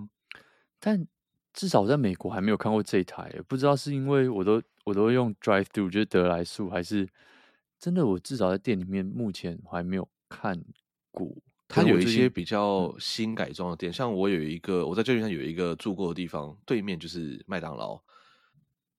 [0.79, 1.07] 但
[1.53, 7.07] 至少在美国还没有看过这一台，不知道是因为我都我都用 Drive Through 就是得来速，还是
[7.79, 10.63] 真的我至少在店里面目前还没有看
[11.11, 11.31] 过。
[11.67, 17.99] 它有一些比较新改装的店，嗯、像我有一个我在旧金山有一个住过的地方，对面就是麦当劳，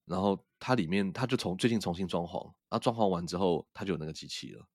[0.05, 4.67] 然后它里面它就从最近重新装潢，然后装潢完之后它就有那个机器了，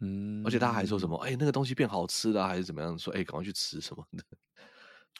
[0.00, 4.22] 嗯，而且他还说什么哎、欸、那个东西变好吃了还是怎么样，说哎赶快去吃什么的，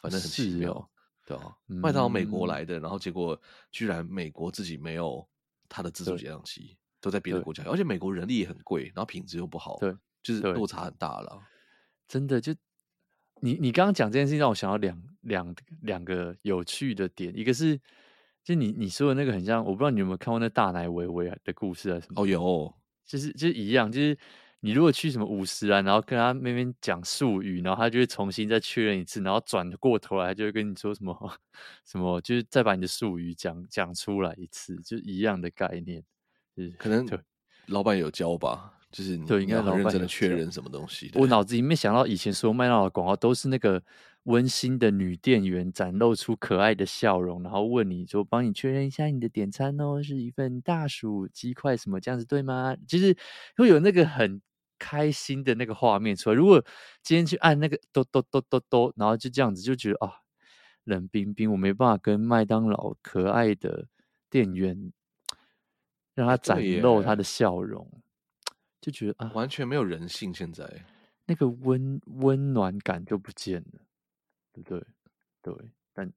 [0.01, 0.89] 反正很奇妙。
[1.27, 3.37] 对啊，麦当劳美国来的，嗯、然后结果
[3.69, 5.27] 居然美国自己没有
[5.67, 11.37] 它的自主结账机，都在别的国家，而且美国人力也很贵，然后品质又不好，对，就是落差很大了。
[12.07, 12.55] 真的，就
[13.41, 17.77] 你你刚刚讲这件事情，让我想到两两两个有趣的点，一个是
[18.45, 22.21] 就你你说的那个很像，我不知道你有没有看过那大奶维维的故事啊什么？
[22.21, 22.73] 哦，有，
[23.05, 24.17] 就是就是一样，就是。
[24.59, 31.15] 你如果去什么五十啊，然后跟他那边讲术语，然后他就会重新再确认一次，然后转过头来就会跟你说什么
[31.85, 36.03] 什么，就是再把你的术语讲讲出来一次，就一样的概念。
[36.55, 37.07] 就是可能
[37.67, 41.11] 老板有教吧，就是你对，应该老板真的确认什么东西。
[41.13, 43.79] 我脑子里面想到以前说麦当劳的广告都是那个
[44.27, 53.17] 温馨的女店员展露出可爱的笑容，然后问你说：“帮你确认一下你的点餐哦，是一份大薯鸡块什么这样子对吗？”就是
[53.57, 54.41] 会有那个很。
[54.79, 56.35] 开心的那个画面出来。
[56.35, 56.63] 如果
[57.01, 60.21] 今天去按那个哆哆哆哆哆，然后就这样子，就觉得啊，
[60.83, 63.87] 冷冰冰，我没办法跟麦当劳可爱的
[64.29, 64.93] 店员
[66.13, 67.91] 让他展露他的笑容，
[68.79, 70.31] 就觉得啊，完全没有人性。
[70.31, 70.85] 现在
[71.25, 73.81] 那个温温暖感就不见了，
[74.63, 74.87] 对不对？
[75.41, 76.11] 对，但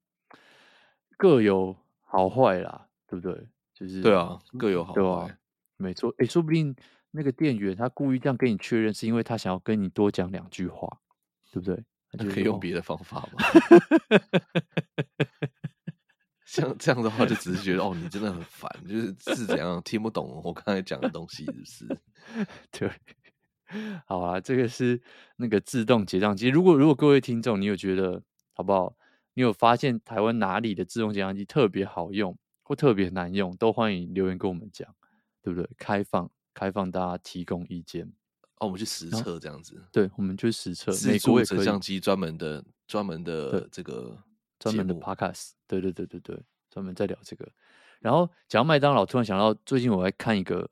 [1.16, 3.48] 各有好坏啦，对不对？
[3.74, 5.38] 就是对啊，各有好坏，啊，
[5.76, 6.14] 没错。
[6.18, 6.74] 哎，说不定。
[7.12, 10.88] 那个店员他故意这样跟你确认，是因为他想要跟你多讲两句话，
[11.50, 11.84] 对不对？
[12.32, 13.42] 可以用别的方法嘛。
[16.46, 22.00] 像这样的话，就只是觉得哦，你真的很烦，就是是怎样听不懂我刚才讲的东西，是不是？
[22.70, 22.88] 对，
[24.06, 25.02] 好啊，这个是
[25.34, 26.46] 那个自动结账机。
[26.46, 28.22] 如果如果各位听众，你有觉得
[28.60, 28.94] 好不好？
[29.32, 34.86] 你有发现台湾哪里的自动结账机特别好用或特别难用，都欢迎留言跟我们讲，
[35.40, 35.66] 对不对？
[35.78, 36.30] 开放。
[36.52, 38.04] 开放大家提供意见
[38.56, 39.78] 哦，我们去实测这样子。
[39.78, 40.92] 哦、对，我们去实测。
[41.08, 44.22] 美国摄像机专门的、专门的这个
[44.58, 45.52] 专门的 podcast。
[45.66, 47.48] 对对对对对，专门在聊这个。
[48.00, 50.68] 然后讲到麦当劳，突然想到最近我在看一个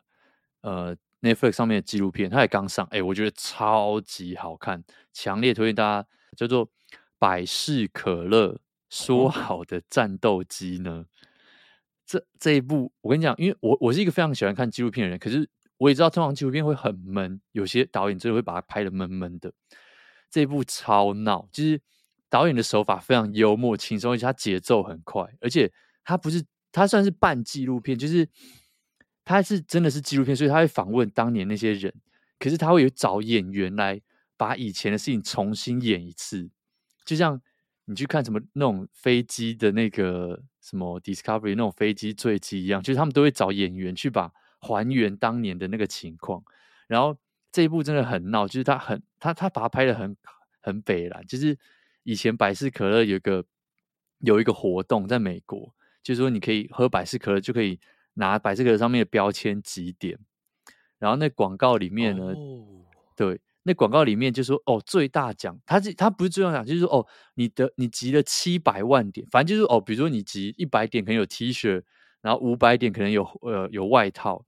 [0.61, 6.09] 呃 Netflix 上面的纪录片，它也刚上，哎，我觉得超级好看，强烈推荐大家。
[6.37, 6.69] 叫做
[7.19, 11.07] 百事可乐说好的战斗机呢？
[11.07, 11.07] 嗯、
[12.07, 15.49] 这这一部我跟你讲，因为我我是一个非常喜欢看纪录片的人，可是。
[15.81, 19.53] 我也知道，通常纪录片会很闷，有些导演真的会把它拍的闷闷的。
[20.29, 21.81] 这一部超闹，就是
[22.29, 28.29] 导演的手法非常幽默轻松，而且他节奏很快，而且他不是，他算是半纪录片，就是
[29.25, 31.95] 他是真的是纪录片，所以他会访问当年那些人，
[32.41, 34.01] 可是他会有找演员来
[34.37, 36.51] 把以前的事情重新演一次，
[37.09, 37.41] 就像
[37.87, 44.31] 你去看什么那种飞机的那个什么 Discovery 那种飞机坠机一样，就是他们都会找演员去把。
[44.61, 46.43] 还原当年的那个情况，
[46.89, 47.17] 然后
[47.53, 50.17] 这一部真的很闹，就是他很他他把它拍的很
[50.61, 51.57] 很北了，就是
[52.03, 53.45] 以前百事可乐有一个
[54.19, 57.79] 有一个活动在美国，就是说你可以喝百事可乐就可以
[58.15, 60.19] 拿百事可乐上面的标签集点，
[60.99, 71.83] 然后那广告里面呢，哦、对，那广告里面就说哦，最大奖，他是他不是最大奖，就是说哦，你的你集了七百万点，反正就是哦，比如说你集一百点可能有 T 恤，
[72.23, 74.45] 然后五百点可能有呃有外套，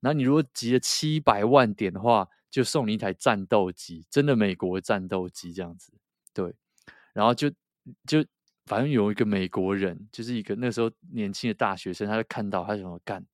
[0.00, 5.92] 然后你如果集了七百万点的话，就送你一台战斗机，真的美国战斗机这样子，
[6.32, 6.52] 对，
[7.12, 7.48] 然后就
[8.06, 8.24] 就
[8.66, 13.24] 反正有一个美国人，就是一个那时候年轻的大学生，他就看到他怎么干，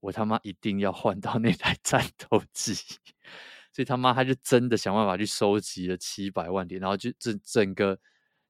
[0.00, 2.74] 我他妈一定要换到那台战斗机。
[3.74, 7.98] 所以他妈他就真的想办法去收集了七百万点，然后就整整个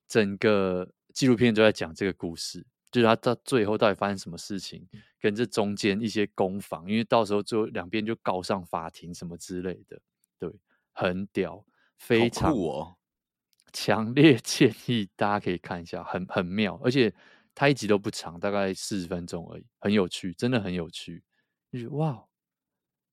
[0.06, 4.86] 整个纪录片都在讲这个故事，就是他到最后到底发生什么事情，
[5.18, 9.98] 跟这中间一些攻防，因为到时候就两边就告上法庭什么之类的，
[10.38, 10.50] 对，
[10.92, 11.64] 很屌，
[11.96, 12.96] 非常酷哦，
[13.72, 17.10] 强烈 建议大家可以看一下，很很妙，而且
[17.54, 21.22] 它一集都不长，大概四十分钟而已，很有趣，真的很有趣，
[21.72, 22.22] 就是哇。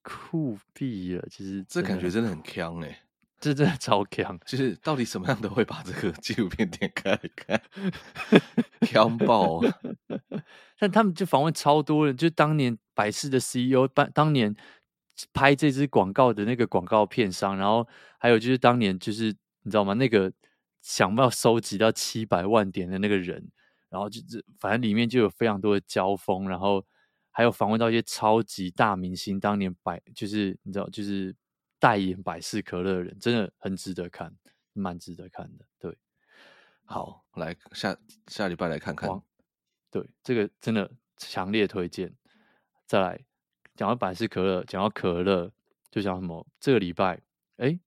[0.04, 3.00] 酷毙了，其实这感觉真的很强哎、欸，
[3.40, 4.40] 这真的超强。
[4.46, 7.62] 就是到底什么样的会把这个纪录片点开来看，
[8.88, 9.62] 强爆！
[10.80, 14.56] 但他们就访问超多人，就当年百事的 CEO，当当年
[15.34, 17.88] 拍这支广告的那个广告片商，然后
[18.18, 19.26] 还有就是当年就是
[19.62, 19.94] 你知道吗？
[19.94, 20.32] 那个
[20.82, 23.52] 想要收集到七百万点的那个人，
[23.90, 26.84] 然后就是反正里面就有非常多的交锋，然后。
[27.32, 31.34] 还有访问到一些超级大明星，当年百就是你知道，就是
[31.80, 34.36] 代言百事可乐的人，真的很值得看，
[34.74, 35.66] 蛮值得看的。
[35.80, 35.98] 对，
[36.84, 39.10] 好，来下下礼拜来看看。
[39.90, 42.14] 对，这个真的强烈推荐。
[42.86, 43.26] 再来
[43.76, 45.54] 讲到百事可乐，讲到可乐，
[45.90, 46.46] 就讲什么？
[46.60, 47.22] 这个礼拜，
[47.56, 47.80] 哎，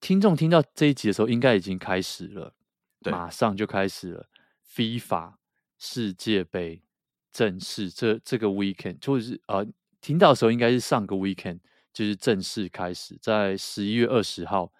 [0.00, 2.54] 听众听到这一集的时候，应该已经开始了，
[3.02, 4.30] 对，马上就开始了。
[4.66, 5.34] FIFA
[5.78, 6.85] 世界杯。
[7.36, 9.62] 正式这这个 weekend 就是呃，
[10.00, 11.58] 听到的时候应该是上个 weekend，
[11.92, 14.72] 就是正式开始在十一月二十号。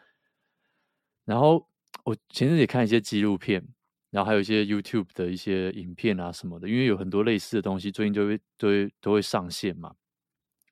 [1.27, 1.69] 然后
[2.03, 3.63] 我前阵子也看一些纪录片，
[4.09, 9.95] 然后还有一些 YouTube 的一些影片啊什么的，因为有很多类似的东西，最近都会都会都会上线嘛。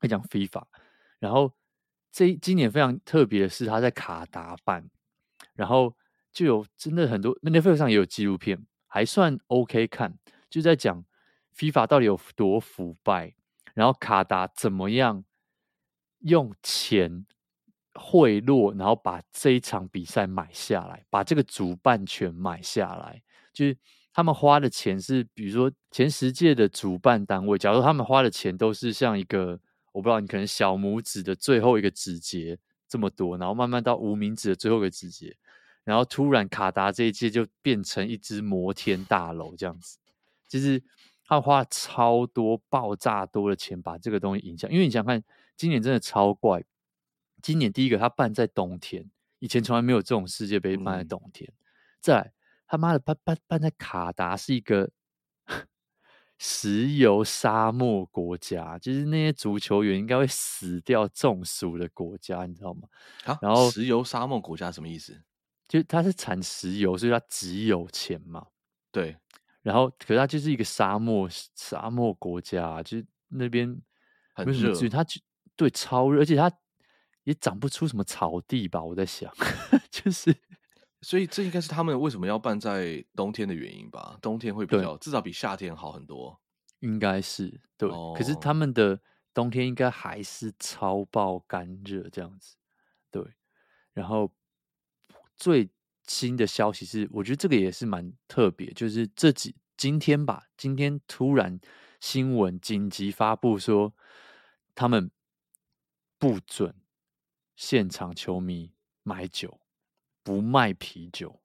[0.00, 0.64] 会讲 FIFA，
[1.18, 1.52] 然后
[2.10, 4.88] 这今年非常特别的是，他在卡达办，
[5.52, 5.94] 然后
[6.32, 10.18] 就有真的很多 Netflix 上也有纪录片，还算 OK 看，
[10.48, 11.04] 就在讲。
[11.56, 13.34] FIFA 到底有多腐败？
[13.74, 15.24] 然后卡达怎么样
[16.20, 17.26] 用钱
[17.94, 23.20] 贿赂，然后把这一场比赛买下来，把这个主办权买下来？
[23.52, 23.76] 就是
[24.12, 29.58] 他们花的钱是，比如说前十届的主办单位，假如他们花的钱都是像一个，
[29.92, 32.56] 我不知道你可能小拇指的最后一个指节
[32.88, 35.36] 这么多，然后慢慢到无名指的最后一个指节，
[35.82, 39.98] 然后突然卡达这一届就变成一只摩天大楼这样子，
[40.48, 40.80] 就是。
[41.26, 45.22] 他花超多、爆炸多的钱把这个东西影响，因为你想看，
[45.56, 46.62] 今年真的超怪。
[47.42, 51.50] 今年第一个，他办在冬天，以前从来没有这种世界杯办在冬天。
[51.50, 51.60] 嗯、
[52.00, 52.32] 再来，
[52.66, 54.90] 他妈的办办办在卡达是一个
[56.38, 62.88] 石油沙漠国家，就是那些足球员应该会死掉中暑的国家，你知道吗？
[63.24, 65.22] 啊，然后石油沙漠国家什么意思？
[65.68, 68.46] 就它是产石油，所以它只有钱嘛。
[68.90, 69.16] 对。
[69.64, 73.66] 然后，可是它就是一个沙漠沙漠国家，啊，就是那边
[74.34, 75.18] 很热，它就
[75.56, 76.52] 对超热，而且它
[77.22, 78.84] 也长不出什么草地吧？
[78.84, 79.32] 我在想，
[79.90, 80.36] 就是，
[81.00, 84.18] 所以这应该是他们为什么要办在冬天的原因吧？
[84.20, 86.38] 冬天会比较至少比夏天好很多，
[86.80, 87.88] 应该是对。
[87.88, 89.00] 哦，可是他们的
[89.32, 92.54] 冬天应该还是超爆干热这样子，
[93.10, 93.24] 对。
[93.94, 94.30] 然后
[95.34, 95.70] 最。
[96.06, 101.58] 新的消息是，我觉得这个也是蛮特别，就是这几今天吧，今天突然
[102.00, 103.94] 新闻紧急发布说，
[104.74, 105.10] 他们
[106.18, 106.74] 不准
[107.56, 109.60] 现场球迷买酒，
[110.22, 111.40] 不卖啤酒。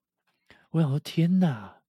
[0.72, 1.82] 我想说，天哪，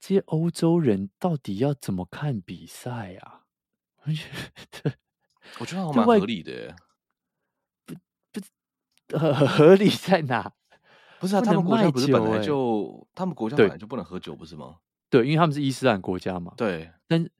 [0.00, 3.44] 这些欧洲人到底要怎么看比赛啊？
[4.04, 4.24] 我觉
[4.82, 4.94] 得，
[5.58, 6.74] 我觉得还蛮合理的，
[7.84, 7.94] 不
[8.32, 10.54] 不，合 合理在哪？
[11.22, 14.78] 不是啊，他们国家不是本来就，他们国家本来就不能喝酒，不是吗？
[15.08, 16.52] 对，因为他们是伊斯兰国家嘛。
[16.56, 17.30] 对，但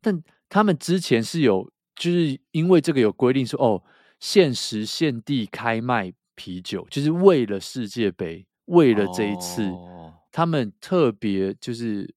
[0.00, 3.80] 但他们之前是有，就是因为这个有规定说，哦，
[4.18, 12.12] 限时限地开卖啤酒，就是为了世界杯，为了这一次，哦、他们特别就是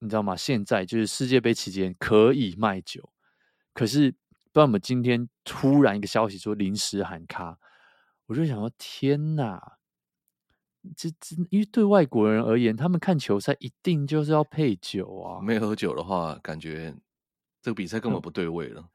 [0.00, 0.34] 你知道吗？
[0.34, 3.08] 现在就是世界杯期间可以卖酒，
[3.72, 7.56] 可是不知道我们今天突然一个消息说临时喊卡，
[8.26, 9.75] 我就想说天哪！
[10.96, 15.40] 这这，因为对外国人而言，他们看球赛一定就是要配酒啊。
[15.42, 16.94] 没喝酒的话，感觉
[17.62, 18.88] 这个比赛根本不对味了。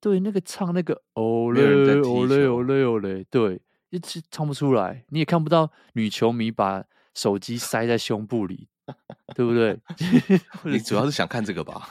[0.00, 6.84] 对，那个唱那个哦嘞哦嘞哦嘞哦嘞，对，一直唱不出来，你也看不到女球迷把
[7.14, 8.68] 手机塞在胸部里，
[9.34, 9.78] 对不对？
[10.64, 11.90] 你主要是想看这个吧？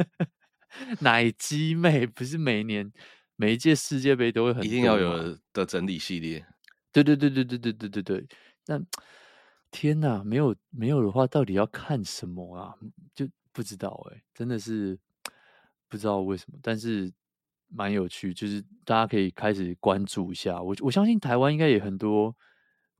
[1.00, 2.92] 奶鸡妹不是每年
[3.36, 6.44] 每一届世界杯都会很一定要有的整理系列。
[6.92, 8.26] 对对对对对对对对对。
[8.66, 8.80] 那
[9.70, 12.74] 天哪，没有没有的话，到底要看什么啊？
[13.14, 14.98] 就不知道哎、真的是
[15.88, 17.12] 不知道为什么，但是。
[17.68, 20.62] 蛮有趣，就是大家可以开始关注一下。
[20.62, 22.32] 我我相信台湾应该也很多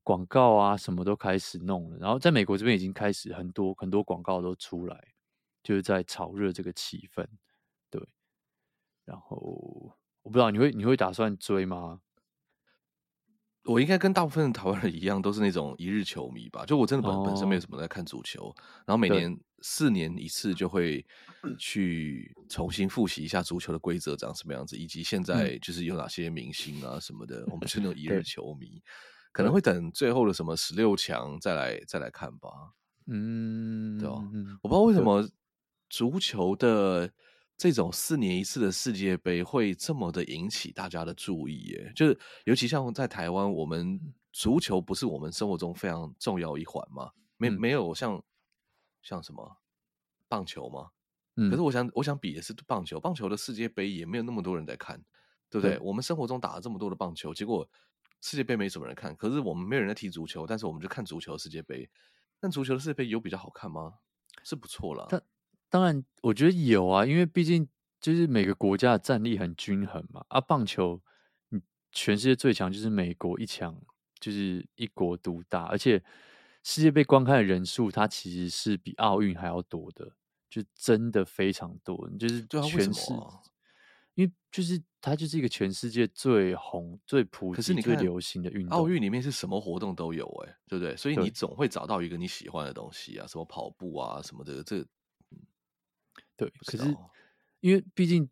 [0.03, 1.97] 广告啊，什么都开始弄了。
[1.99, 5.15] 然后在美国这边已经开始很多很多广告都出来，
[5.63, 7.25] 就是在炒热这个气氛。
[7.89, 8.05] 对，
[9.05, 9.37] 然后
[10.23, 12.01] 我不知道你会你会打算追吗？
[13.67, 16.65] 我应该跟大部分的台湾人一样，都是那种一日球迷吧。
[16.65, 18.55] 就我真的本、哦、本身没有什么在看足球，
[18.87, 21.05] 然后每年四年一次就会
[21.59, 27.41] 去重新复习一下足球的规则长什么样子，以及现在就是有哪些明星啊什么的。
[27.41, 28.83] 嗯、我们是那种 一日球迷，
[29.33, 32.49] 可能会等最后的什么十六强再来再来看吧。
[33.07, 34.15] 嗯，对吧？
[34.63, 35.29] 我不知道为什么
[35.89, 37.11] 足球的。
[37.57, 41.93] 这种四年一次的世界杯会这么的引起大家的注意耶？
[41.97, 43.99] 就是尤其像在台湾，我们
[44.33, 47.11] 足球不是我们生活中非常重要一环吗？
[47.39, 48.23] 没没有像
[49.03, 49.57] 像什么
[50.29, 50.91] 棒球吗？
[51.37, 55.03] 嗯，可是我想我想比的是棒球，棒球的世界杯也没有那么多人在看，
[55.51, 55.79] 对不对？
[55.81, 57.67] 我们生活中打了这么多的棒球，结果
[58.23, 59.15] 世界杯没什么人看。
[59.17, 61.89] 可是我们没有人在踢足球，但是我们就看足球世界杯。
[62.39, 63.95] 但足球的世界杯有比较好看吗？
[64.45, 65.07] 是不错了。
[65.69, 67.69] 当然，我觉得有啊，因为毕竟
[68.01, 70.25] 就是每个国家的战力很均衡嘛。
[70.29, 71.03] 啊，棒球，
[71.91, 73.77] 全世界最强就是美国一强，
[74.21, 76.03] 就是一国独大，而且
[76.63, 80.13] 世界杯观看的人数，它其实是比奥运还要多的，
[80.49, 82.09] 就真的非常多。
[82.19, 83.13] 就是全世，
[84.15, 88.79] 因为就是它就是一个全世界最红、最普及、最流行的运动。
[88.79, 90.97] 奥运里面是什么活动都有，哎，对不对？
[90.97, 94.87] 所以你总会找到一个你喜欢的东西啊，什么跑步啊，什么的，这。
[96.37, 96.95] 对，可是
[97.61, 98.29] 因为毕竟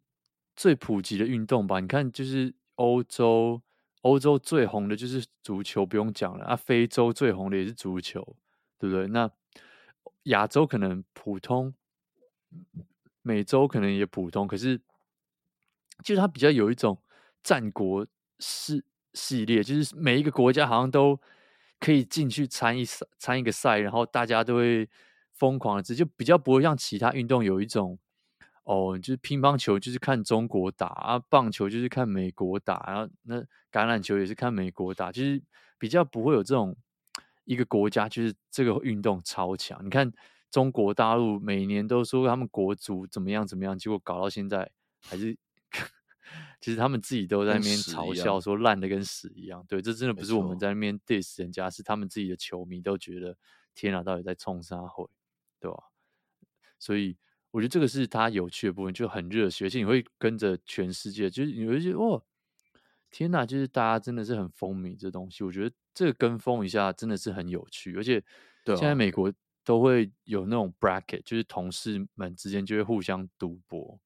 [0.54, 3.62] 最普及的运动吧，你看就是欧洲，
[4.02, 6.54] 欧洲最红的就是足球，不用讲了啊。
[6.54, 8.36] 非洲最红的也是足球，
[8.78, 9.06] 对不对？
[9.08, 9.30] 那
[10.24, 11.72] 亚洲可能普通，
[13.22, 14.78] 美洲可能也普通，可是
[16.02, 17.00] 就是它比较有一种
[17.42, 18.06] 战国
[18.38, 18.84] 系
[19.14, 21.18] 系列，就是每一个国家好像都
[21.80, 22.84] 可以进去参一
[23.18, 24.86] 参一个赛，然后大家都会。
[25.36, 27.98] 疯狂的字就比较不会像其他运动有一种
[28.64, 35.42] 哦，就是乒乓球就是看中国打啊，棒球就是看美国打，然后那橄榄球也是看美国打，就是
[35.78, 36.74] 比较不会有这种
[37.44, 39.84] 一个国家就是这个运动超强。
[39.84, 40.10] 你看
[40.50, 44.70] 中国大陆每年都说他们国足怎么样怎么样，结果搞到现在
[45.02, 45.36] 还是，
[46.58, 49.62] 其实他们自己都在那边嘲笑说烂的跟屎一样。
[49.68, 53.36] 对，这真的不是我们在那边 diss 人家，是他们自己的球迷都觉得
[53.74, 55.06] 天啊，到底在冲啥会？
[55.64, 55.82] 对吧？
[56.78, 57.16] 所以
[57.50, 62.22] 我觉得这个是他有趣的部分，就很热血，而且你会跟着全世界，就是你会觉得哦，
[63.10, 63.46] 天哪！
[63.46, 65.42] 就是大家真的是很风靡这东西。
[65.42, 68.22] 我觉得这个跟风一下真的是很有趣，而且
[68.66, 69.32] 现在美国
[69.64, 73.98] 都会有那种 bracket，就是同事们之间就会互相赌博，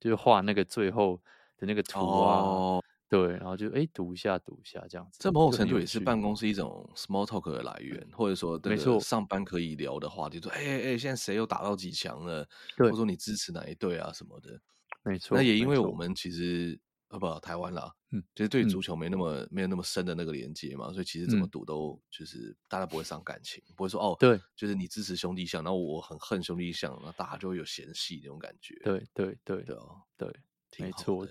[0.00, 1.22] 就是画那个最后
[1.56, 2.40] 的那个图啊。
[2.40, 5.18] 哦对，然后就哎，读一下，读一下，这样子。
[5.20, 12.46] 这某种程度也是办公室一种 small talk 的来源，或者说，没错，上班可以聊的话题，说，哎哎哎，现在谁又打到几强了？
[12.76, 14.60] 或者说你支持哪一队啊什么的。
[15.04, 15.36] 没错。
[15.36, 16.76] 那也因为我们其实，
[17.08, 28.74] 呃，不，台湾啦，嗯，其实对足球没那么、嗯、没有那么深的那个连接嘛，所以其实怎么赌都就是大家不会伤感情，不会说哦，对，就是你支持兄弟象，然后我很恨兄弟象，那大家就会有嫌隙那种感觉。
[28.82, 29.76] 对对对对
[30.16, 30.36] 对，
[30.78, 31.24] 没错，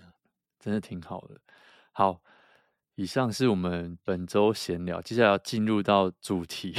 [0.57, 1.37] 真的挺好的。
[1.97, 2.21] 好，
[2.95, 6.73] 以上是我们本周闲聊，接下来要进入到主题。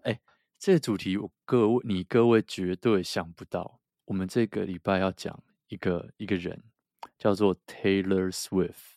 [0.00, 0.20] 哎、欸，
[0.58, 6.62] 这个主题我各位你各位绝对想不到，我们这个礼拜要讲一个一个人，
[7.18, 8.94] 叫做 Taylor Swift。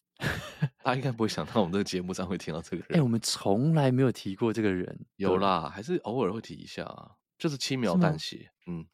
[0.82, 2.86] 大家应该不会想到我们这个节目上会听到这个人。
[2.92, 5.06] 哎、欸，我们从来没有提过这个人。
[5.18, 8.50] 有啦，还是偶尔会提一下，就是轻描淡写。
[8.68, 8.88] 嗯，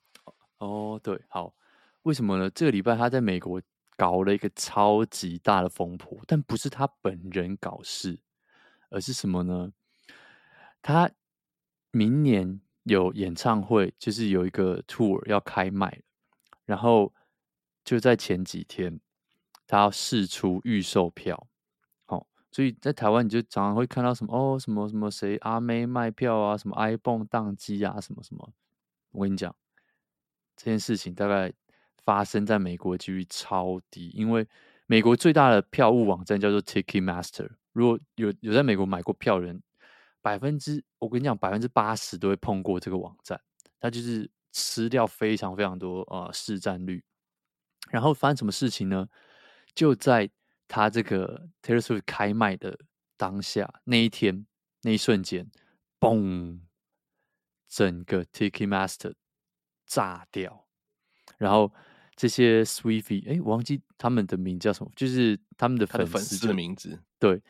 [0.57, 1.53] 哦，对，好，
[2.01, 2.49] 为什么呢？
[2.49, 3.61] 这个礼拜他在美国。
[4.01, 8.17] 搞了一个超级大的风波，但不是他本人搞事，
[8.89, 9.71] 而是什么呢？
[10.81, 11.11] 他
[11.91, 16.01] 明年有演唱会，就是有一个 tour 要开卖，
[16.65, 17.13] 然后
[17.83, 18.99] 就在前几天，
[19.67, 21.47] 他要释出预售票。
[22.07, 28.51] 好，所以在台湾你就常常会看到什么哦，什么什么谁阿妹卖票啊，什么 iPhone 当机啊，什么什么。
[29.11, 29.55] 我跟你讲，
[30.55, 31.53] 这件事情大概。
[32.03, 34.47] 发生在美国的几率超低，因为
[34.87, 37.49] 美国最大的票务网站叫做 Ticketmaster。
[37.71, 39.61] 如果有有在美国买过票人，
[40.21, 43.39] 百分之我跟你讲，百分之八十都会碰过这个网站。
[43.79, 47.03] 它就是吃掉非常非常多、呃、市占率。
[47.89, 49.07] 然后发生什么事情呢？
[49.73, 50.29] 就在
[50.67, 52.77] 他这个 Taylor Swift 开卖的
[53.15, 54.45] 当下那一天
[54.81, 55.49] 那一瞬间，
[55.99, 56.59] 嘣，
[57.69, 59.13] 整个 Ticketmaster
[59.85, 60.67] 炸掉，
[61.37, 61.71] 然后。
[62.21, 67.41] 这些 Swiftie，哎，我忘记他们的名叫什么，就是他们的粉丝，粉丝的名字，对，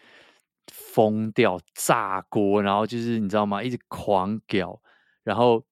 [0.67, 3.61] 疯掉炸锅，然后就是你知道吗？
[3.61, 4.82] 一直狂屌，
[5.26, 5.65] 然后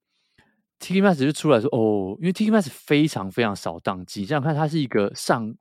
[0.81, 5.55] Ticketmaster 就出来说，哦，因为 Ticketmaster 非常非常少宕机，想想看，它是一个上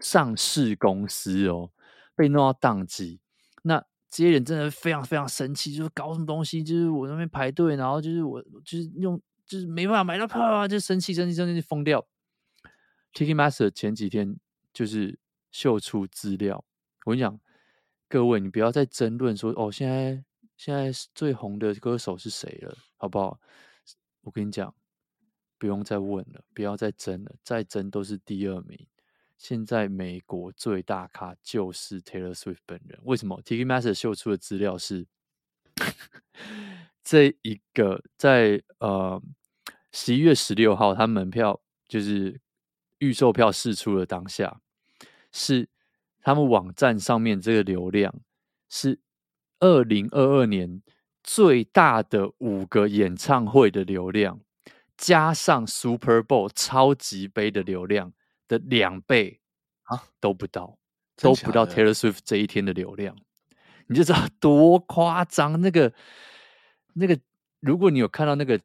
[0.00, 1.70] 上市公司哦，
[2.14, 3.20] 被弄到宕机，
[3.62, 12.06] 那这些人真的非常非常生气，就是搞什么东西，就是我那边排队，然后就是我就是用就是没办法买到票啊，就生气生气生气疯掉。
[13.12, 14.38] Tikimaster 前几天
[14.72, 15.18] 就是
[15.50, 16.64] 秀出资料，
[17.04, 17.38] 我跟你讲，
[18.08, 20.24] 各位你不要再争论说哦，现在
[20.56, 23.38] 现在最红的歌手是谁了，好不好？
[24.22, 24.74] 我跟你讲，
[25.58, 28.86] 不用再问了，不要再争了，再争都是第二名。
[29.36, 32.98] 现在美国最大咖就是 Taylor Swift 本人。
[33.02, 35.06] 为什么？Tikimaster 秀出的资料是
[37.04, 39.20] 这一个在呃
[39.90, 42.40] 十一月十六号，他门票就是。
[43.02, 44.60] 预售票试出的当下，
[45.32, 45.68] 是
[46.20, 48.14] 他们网站上面这个流量
[48.68, 49.00] 是
[49.58, 50.80] 二零二二年
[51.24, 54.38] 最大的五个演唱会的流量，
[54.96, 58.12] 加上 Super Bowl 超级杯的流量
[58.46, 59.40] 的两倍
[59.82, 60.78] 啊，都不到，
[61.16, 63.16] 都不到 Taylor Swift 这一天的流量，
[63.88, 65.60] 你就知道多夸张。
[65.60, 65.92] 那个
[66.94, 67.18] 那个，
[67.58, 68.60] 如果你有看到那个，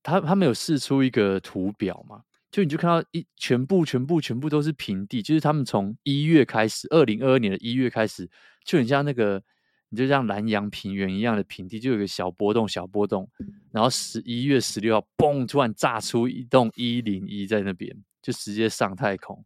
[0.00, 2.22] 他他们有试出一个图表吗？
[2.52, 8.28] 就你就看到一全部全部全部都是平地，就是他们从一月开始，二零二二年的一月开始，
[8.62, 9.42] 就很像那个，
[9.88, 13.26] 你就像南洋平原一样的平地，就有个小波动小波动，
[13.70, 17.90] 然后十一月十六号，嘣，突然炸出一栋一零一在那边，
[18.20, 19.42] 就直接上太空，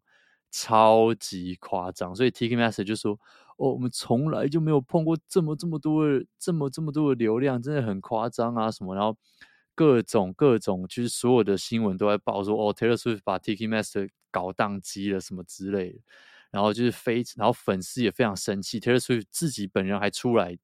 [0.50, 2.12] 超级夸张。
[2.12, 3.12] 所以 TikMaster 就说
[3.56, 9.16] ：“哦，我们从来就没有碰过这么这么多的这么这么多的流量，真的很夸张啊什么。”然后。
[9.76, 16.00] 各种各种，就是所有的新闻都在报说，哦，Taylor Swift 把 Tiki Master 搞宕机了什么之类的，
[16.50, 20.58] 然后就是非，然后粉丝也非常生气，Taylor Swift 自己本人还出来，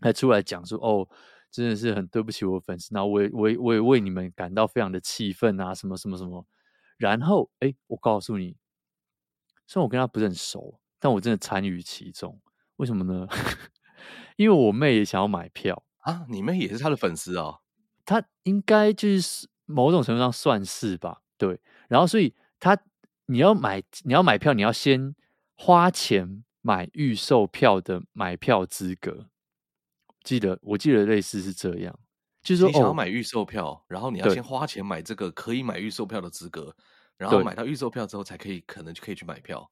[0.00, 1.06] 还出来讲说，哦，
[1.50, 6.46] 真的是很对不起我粉丝，然后我也我也我也为你们感到非常的气愤啊，什么什么什么，
[6.96, 8.56] 然后，哎，我告诉你，
[9.66, 12.40] 虽然我跟他不是很熟，但我真的参与其中，
[12.76, 13.26] 为什么呢？
[14.36, 17.58] 因为我妹也想要买票啊，你妹也是他的粉丝哦。
[18.08, 21.60] 他应该就是某种程度上算是吧对。
[21.90, 22.76] 然后所以他
[23.26, 25.14] 你要买你要买票你要先
[25.54, 29.28] 花钱买预售票的买票资格。
[30.24, 31.98] 记得我记得类似是这样
[32.42, 36.74] 就是说你想要买预售票然后你要先花钱买这个可以买预售票的资格
[37.18, 39.70] 然后买到预售票之后才可以可能就可以去买票。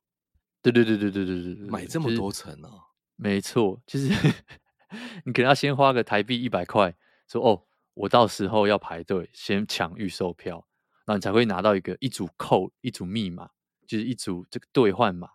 [0.61, 2.68] 对对对对对对对买这么多层呢？
[3.16, 4.09] 没错就是
[5.24, 6.95] 你可能要先花个台币一百块
[7.26, 7.62] 说哦
[7.97, 10.67] 我到时候要排队，先抢预售票，
[11.07, 13.49] 那你才会拿到一个一组 code，一组密码，
[13.87, 15.31] 就是一组这个兑换码。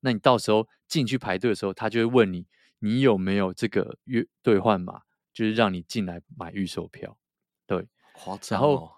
[0.00, 2.46] 那你到时候进去排队的时候，他就会问你，
[2.80, 5.00] 你有没有这个兑兑换码，
[5.32, 7.16] 就是让你进来买预售票。
[7.66, 8.60] 对，夸张哦。
[8.60, 8.92] 然后，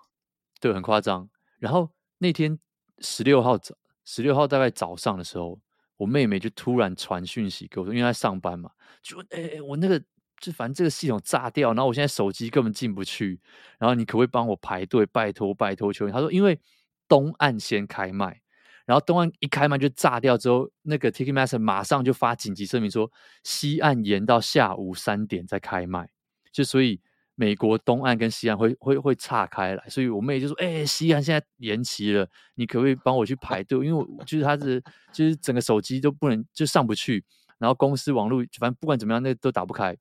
[0.61, 1.31] 对，很夸张。
[1.61, 1.89] 然后
[2.19, 2.59] 那天
[2.99, 5.61] 十六号早，十六号大概早上的时候，
[5.99, 10.03] 我妹妹就突然传讯息给我说，因为她上班嘛，就问，哎哎，我那个。
[10.45, 13.41] 就反正这个系统炸掉，然后我现在手机根本进不去，
[13.79, 15.07] 然后你可不可以帮我排队？
[15.07, 16.13] 拜托拜托求你。
[16.13, 16.61] 他说，因为
[17.09, 18.43] 东岸先开卖，
[18.85, 23.11] 然后东岸一开卖就炸掉之后，那个 Ticketmaster 马上就发紧急声明说，
[23.43, 26.11] 西岸延到下午三点再开卖。
[26.53, 27.01] 就所以
[27.35, 33.85] 美国东岸跟西岸会会会岔开来，所以我妹就说，哎、西岸现在延期了，你可不可以帮我去排队？
[33.87, 37.25] 因为我就是他是就是整个手机都不能就上不去，
[37.59, 39.97] 然后公司网络反正不管怎么样，那、都打不开。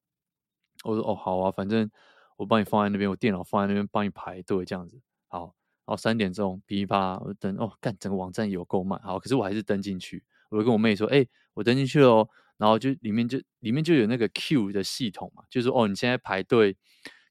[0.83, 1.89] 我说哦好啊，反正
[2.37, 5.01] 我帮你放在那边，我电脑放在那边帮你排队这样子。
[5.27, 5.55] 好，
[5.85, 8.99] 然后三点钟噼里啪，我等哦，干整个网站有够慢。
[9.01, 10.23] 好，可是我还是登进去。
[10.49, 12.29] 我就跟我妹说，哎、我登进去了哦。
[12.57, 16.77] 然后就里面就里面就有那个 Q 的系统嘛，就是说哦，你现在排队，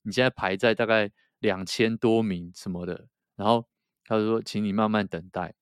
[0.03, 3.07] 你现在排在大概两千多名什么的。
[3.37, 3.65] 然后
[4.05, 5.55] 他就说，请你慢慢等待。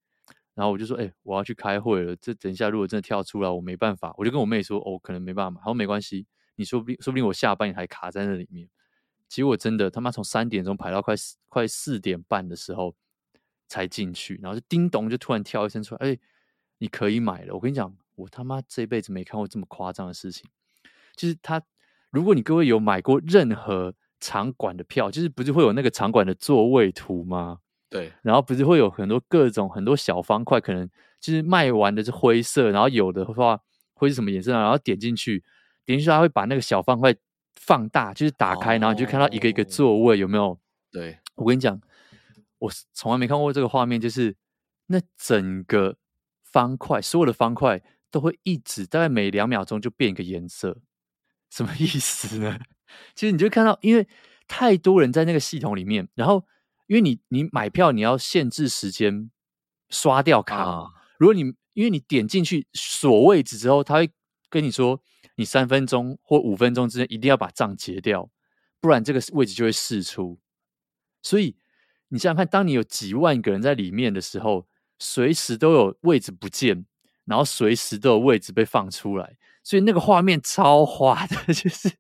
[0.55, 4.13] 然后我就说，哎、我要去开会了，这等一下如果真的跳出来，我没办法。
[4.17, 5.61] 我就跟我妹说，哦，可能没办法。
[5.61, 6.27] 他说没关系。
[6.61, 8.69] 你说不定，说不定我下班也还卡在那里面。
[9.29, 12.95] 结果我真的他妈从三点钟排到快四快四点半的时候
[13.67, 16.19] 才进去，然后就叮咚就突然跳一声出来，哎，
[16.79, 17.55] 你可以买了。
[17.55, 20.51] 我跟你讲，我他妈这辈子没看过这么夸张的事情。
[21.17, 21.63] 就是他，
[22.11, 27.61] 如果你各位有买过任何场馆的票，就是不是会有那个场馆的座位图吗？
[27.89, 30.89] 对，然后不是会有很多各种很多小方块，可能
[31.21, 33.61] 就是卖完的是灰色，然后有的话
[33.95, 35.45] 会是什么颜色，然后点进去，
[35.85, 37.15] 点进去他会把那个小方块
[37.57, 40.59] 放大，就是打开，哦、然后你就看到一个一个座位有没有？
[40.91, 41.81] 对，我跟你讲，
[42.59, 44.37] 我从来没看过这个画面，就是
[44.87, 45.97] 那整个
[46.45, 50.79] 方块，所有的方块都会一直大概每两秒钟就变一个颜色，
[51.51, 52.59] 什么意思呢？
[53.15, 54.09] 其 实你就看到，因为
[54.49, 56.47] 太多人在那个系统里面，然后。
[56.91, 59.31] 因为你你买票你要限制时间
[59.91, 60.89] 刷掉卡，啊、
[61.21, 64.11] 如果你因为你点进去锁位置之后，他会
[64.49, 65.01] 跟你说
[65.41, 68.31] 你三分钟或五分钟之内一定要把账结掉，
[68.79, 70.39] 不然这个位置就会释出。
[71.23, 71.57] 所以
[72.09, 74.69] 你想想看，当你有几万个人在里面的时候，
[74.99, 76.85] 随时都有位置不见，
[77.25, 79.39] 然后随时都有位置被放出来。
[79.63, 81.91] 所以那个画面超花的， 就是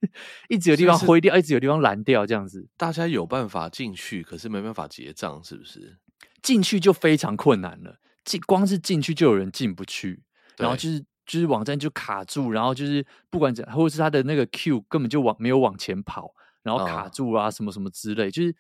[0.50, 2.68] 一直有地方灰掉，一直有地方蓝掉，这样子。
[2.76, 5.98] 大家有办法进去，可是没办法结账，是不是？
[6.42, 10.22] 进去就非常困难了，进光是进去就有人进不去，
[10.58, 18.54] 然后就是就是网站就卡住，然后就是不管怎，或者是他的那个 Q 根本就往没有往前跑，然后卡住啊什么什么之类，就是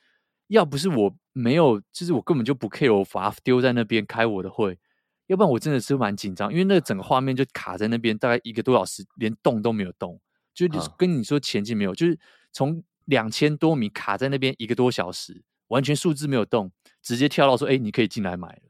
[0.48, 4.78] 要不是我没有，就是我根本就不 care，我把它丢在那边开我的会。
[5.26, 10.20] 要不然我真的是蛮紧张，因为那个整个画面就卡在那边，大概一个多小时，连动都没有动，
[10.52, 10.66] 就
[10.98, 12.18] 跟你说前进没有，就是
[12.52, 18.62] 从两千多米卡在那边一个多小时，完全数字没有动，直接跳到说：“哎，你可以进来买了。”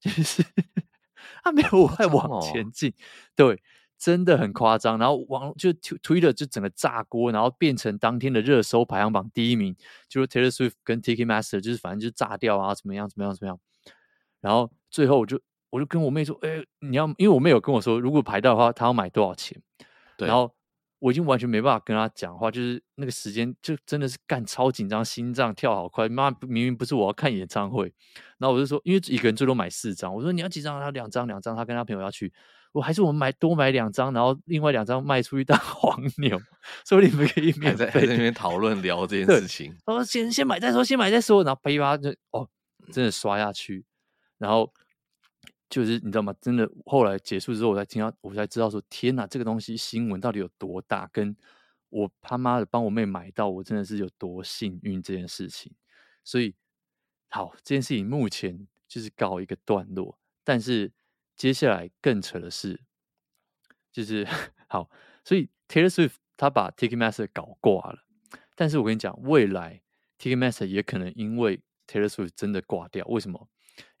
[0.00, 0.42] 就是
[1.42, 2.92] 他没有在往前进，
[3.36, 3.62] 对，
[3.98, 4.98] 真的很夸张。
[4.98, 9.76] 然后网就推了，就整个炸锅，然后变成当天的热搜排行榜第一名，
[10.08, 13.60] 就是 Taylor Swift 跟 Ticketmaster，就是反正就炸掉啊，怎么样，怎么样，怎么样。
[14.40, 15.40] 然后最后我就。
[15.70, 19.60] 我就跟我妹说：“哎、欸，你要，因为我妹有跟我说，如果排到的话，她要买多少钱？
[20.16, 20.26] 对。
[20.26, 20.50] 然后
[21.00, 26.08] 我已经完全没办法跟他讲话，就是那个时间就真的是干超紧张，心脏跳好快。
[26.08, 27.92] 妈，明明不是我要看演唱会，
[28.38, 30.80] 然后我就说，因为一个人最多买四张，我说你要几张？
[30.80, 31.54] 他两张，两张。
[31.54, 32.32] 他跟他朋友要去，
[32.72, 36.40] 我还是我们买多买两张，然后另外两张卖出去当 黄牛，
[36.84, 39.74] 所以你们可以免费在，在那边讨论聊这件事情。
[39.86, 42.48] 我说先先买再说，先买再说，然后啪啪就哦，
[42.92, 43.84] 真的刷下去，
[44.38, 44.72] 然后。”
[45.68, 46.34] 就是你知道吗？
[46.40, 51.08] 真的，后来结束之后，我才听到，我才知道说，天哪，这个东西新闻到底有多大？
[51.12, 51.36] 跟
[51.90, 55.72] 我他妈的帮我妹买到，我真的是有多幸运这件事情。
[56.24, 56.54] 所以，
[57.28, 60.18] 好，这件事情目前就是告一个段落。
[60.44, 60.90] 但是
[61.36, 62.80] 接下来更扯的是，
[63.92, 64.26] 就是
[64.68, 64.90] 好，
[65.24, 68.04] 所以 Taylor Swift 他把 Ticketmaster 搞挂了。
[68.54, 69.82] 但是我跟你讲，未来
[70.18, 73.06] Ticketmaster 也可能因为 Taylor Swift 真的挂掉。
[73.06, 73.48] 为什么？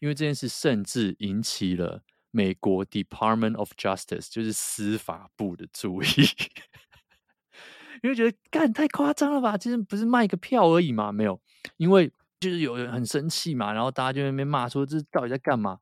[0.00, 6.06] 因为这件事甚至引起了美国 Department of Justice，就是司法部的注意，
[8.02, 9.58] 因为觉得干太夸张了吧？
[9.58, 11.40] 其实不是卖个票而已嘛，没有，
[11.78, 15.78] 因为就是有人很生气嘛，然后大家就在那边骂说，这到底在干嘛？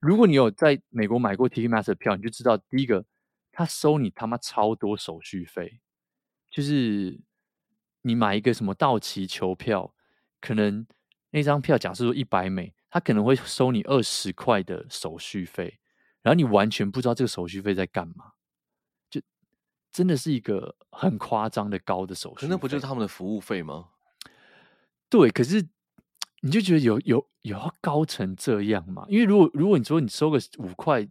[0.00, 3.04] 如果你有在美国买过 Ticketmaster 的票，你就知道第一个
[3.50, 5.80] 他收你他妈超多手续费，
[6.48, 7.18] 就是
[8.02, 9.92] 你买一个什么到期球票，
[10.40, 10.86] 可能
[11.30, 12.74] 那张票假设说一百美。
[12.90, 15.78] 他可能会收你二十块的手续费，
[16.22, 18.32] 然后你完全不知道这个手续费在干嘛，
[19.10, 19.20] 就
[19.92, 22.48] 真的是一个很夸张的高的手续费。
[22.48, 23.88] 那不就是他们的服务费吗？
[25.10, 25.68] 对，可是
[26.40, 29.04] 你就觉得有有有要高成这样吗？
[29.08, 31.06] 因为如果如果你说你收个五块，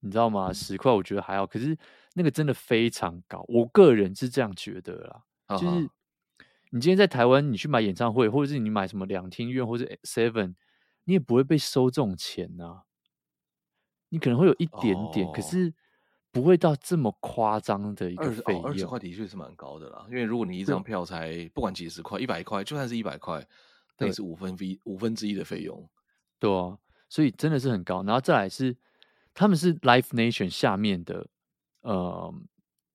[0.00, 0.52] 你知道吗？
[0.52, 1.76] 十块我觉得还好，可是
[2.14, 5.22] 那个真的非常高，我个人是这样觉得啦。
[5.48, 5.60] Uh.
[5.60, 5.90] 就是
[6.70, 10.54] 你今天在台湾，你去买演唱会，或者是你买什么两厅院或者 Seven。
[11.06, 12.82] 你也不会被收这种钱呐、啊，
[14.08, 15.72] 你可能会有一点点，哦、可是
[16.32, 18.64] 不会到这么夸张的一个费用。
[18.64, 23.46] 二十块的确是蛮高的啦，因为如果你一张票才不管几十块、一百块，就算是一百块，
[23.98, 25.88] 那也是五分之一五分之一的费用。
[26.40, 26.76] 对啊，
[27.08, 28.02] 所以真的是很高。
[28.02, 28.76] 然后再来是，
[29.32, 31.28] 他们是 Life Nation 下面的，
[31.82, 32.34] 呃，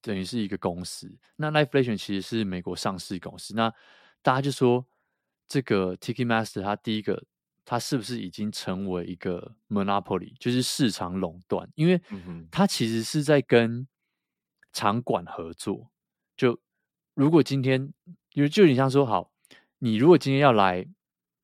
[0.01, 1.17] 等于是一个公司。
[1.37, 3.55] 那 Life Nation 其实是美国上市公司。
[3.55, 3.73] 那
[4.21, 4.85] 大家就说，
[5.47, 7.23] 这个 Ticketmaster 它第一个。
[7.63, 11.69] 它是不是已经成为一个 monopoly，就是市场垄断？
[11.75, 12.01] 因为
[12.51, 13.87] 它其实是在跟
[14.73, 15.89] 场馆合作。
[16.35, 16.59] 就
[17.13, 17.93] 如果今天，
[18.29, 19.31] 就就你像说，好，
[19.79, 20.85] 你如果今天要来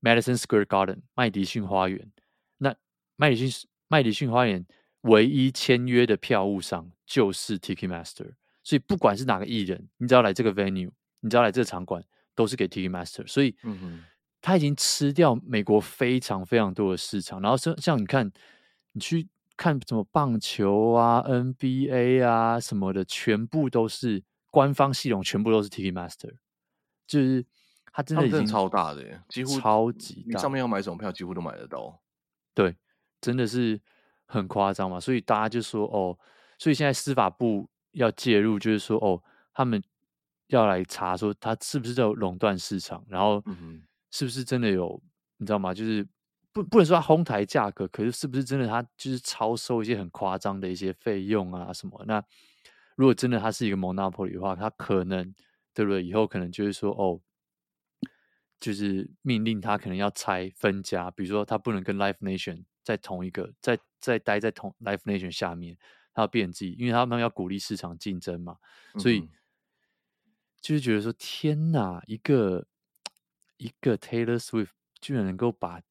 [0.02, 2.12] Madison Square Garden 麦迪逊花园，
[2.58, 2.76] 那
[3.16, 4.66] 麦迪逊麦迪逊花园
[5.02, 12.04] 唯一签约的票务商就是 Ticketmaster，所以不管是哪个艺人，你只要来这个 venue，你只要来这个场馆，
[12.34, 13.28] 都是给 Ticketmaster。
[13.28, 14.04] 所以，嗯哼。
[14.48, 18.32] 他已经吃掉美国非常非常多的市场，然后像像你看，
[18.94, 19.28] 你去
[19.58, 26.36] 看什么棒球啊、NBA 啊什么的，全部都是官方系统，全部都是 Ticketmaster，
[27.06, 27.46] 就是
[27.92, 32.00] 它真的已经的超大的耶，几乎超级大，你上面要买什么票，几乎都买得到。
[32.54, 32.74] 对，
[33.20, 33.78] 真的是
[34.28, 36.18] 很夸张嘛，所以大家就说哦，
[36.58, 39.22] 所以现在司法部要介入，就是说哦，
[39.54, 39.84] 他们
[40.48, 43.44] 要来查说他是不是在垄断市场，然后
[44.18, 45.02] 是不是真的有，
[45.38, 45.74] 你知道吗？
[45.74, 46.08] 就是。
[46.54, 48.68] 不不能说它哄抬价格，可是是不是真的？
[48.68, 52.04] 它就是超收一些很夸张的一些费用啊什么？
[52.08, 52.24] 那
[52.96, 55.36] 如果真的它是一个 monopoly 的话，它可能
[55.72, 56.04] 对不对？
[56.04, 57.22] 以后可能就是说哦，
[58.60, 65.78] 就是命令他可能要拆分家，比如说他不能跟 Life Nation 在同一个，在在待在同 Life Nation 下面，
[66.12, 68.58] 他要变自己，因为他们要鼓励市场竞争嘛，
[68.98, 69.30] 所以、嗯、
[70.60, 72.66] 就是觉得说天哪，一个
[73.58, 74.70] 一个 Taylor Swift
[75.02, 75.82] 居然能够把。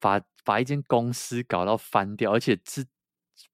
[0.00, 2.84] 把把一间公司搞到翻掉，而且这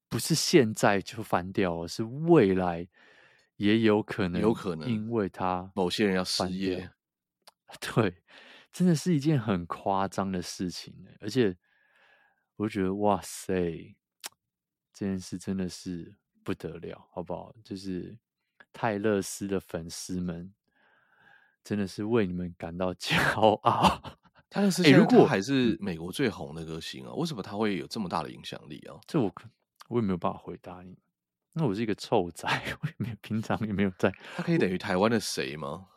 [0.09, 2.85] 不是现在就翻掉，是未来
[3.55, 6.91] 也有可能，有可能因为他某些人要失业，
[7.79, 8.21] 对，
[8.73, 11.55] 真的是一件很夸张的事情，而且
[12.57, 13.95] 我觉得哇塞，
[14.91, 16.13] 这件事真的是
[16.43, 17.55] 不得了，好不好？
[17.63, 18.17] 就是
[18.73, 20.53] 泰勒斯的粉丝们
[21.63, 23.17] 真的是为你们感到骄
[23.61, 24.01] 傲。
[24.49, 28.99] 他的事情，如果还是美国最红的歌星啊，为什么他会有这么大的影响力啊？
[29.07, 29.33] 这我
[29.87, 30.97] 我也没有办法回答你。
[31.53, 32.47] 那我是一个臭仔，
[32.81, 34.11] 我也没有平常也没有在。
[34.35, 35.87] 他可以等于台湾的谁吗？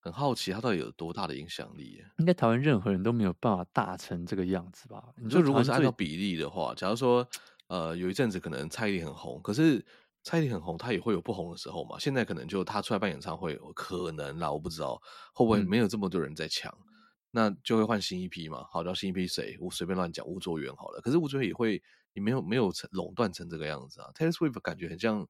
[0.00, 2.04] 很好奇他到底有多大的影响力？
[2.18, 5.12] 应该台湾任何人都没有办法大成这个样子吧？
[5.16, 7.24] 你说如果是按照比例的话，假如说
[7.68, 9.84] 呃有一阵子可能蔡依林很红，可是
[10.22, 11.98] 蔡依林很红，她也会有不红的时候嘛。
[11.98, 15.00] 现在可能就她出来办演唱会，可能啦，我不知道
[15.34, 16.72] 会不会没有这么多人在抢。
[16.72, 16.88] 嗯
[17.34, 19.56] 那就会换新一批嘛，好，叫新一批谁？
[19.58, 21.00] 我随便乱讲，吴卓源好了。
[21.00, 24.10] 可是吴卓源也会，你没有没有成垄断成这个样子啊。
[24.14, 25.20] Taylor Swift 感觉很像，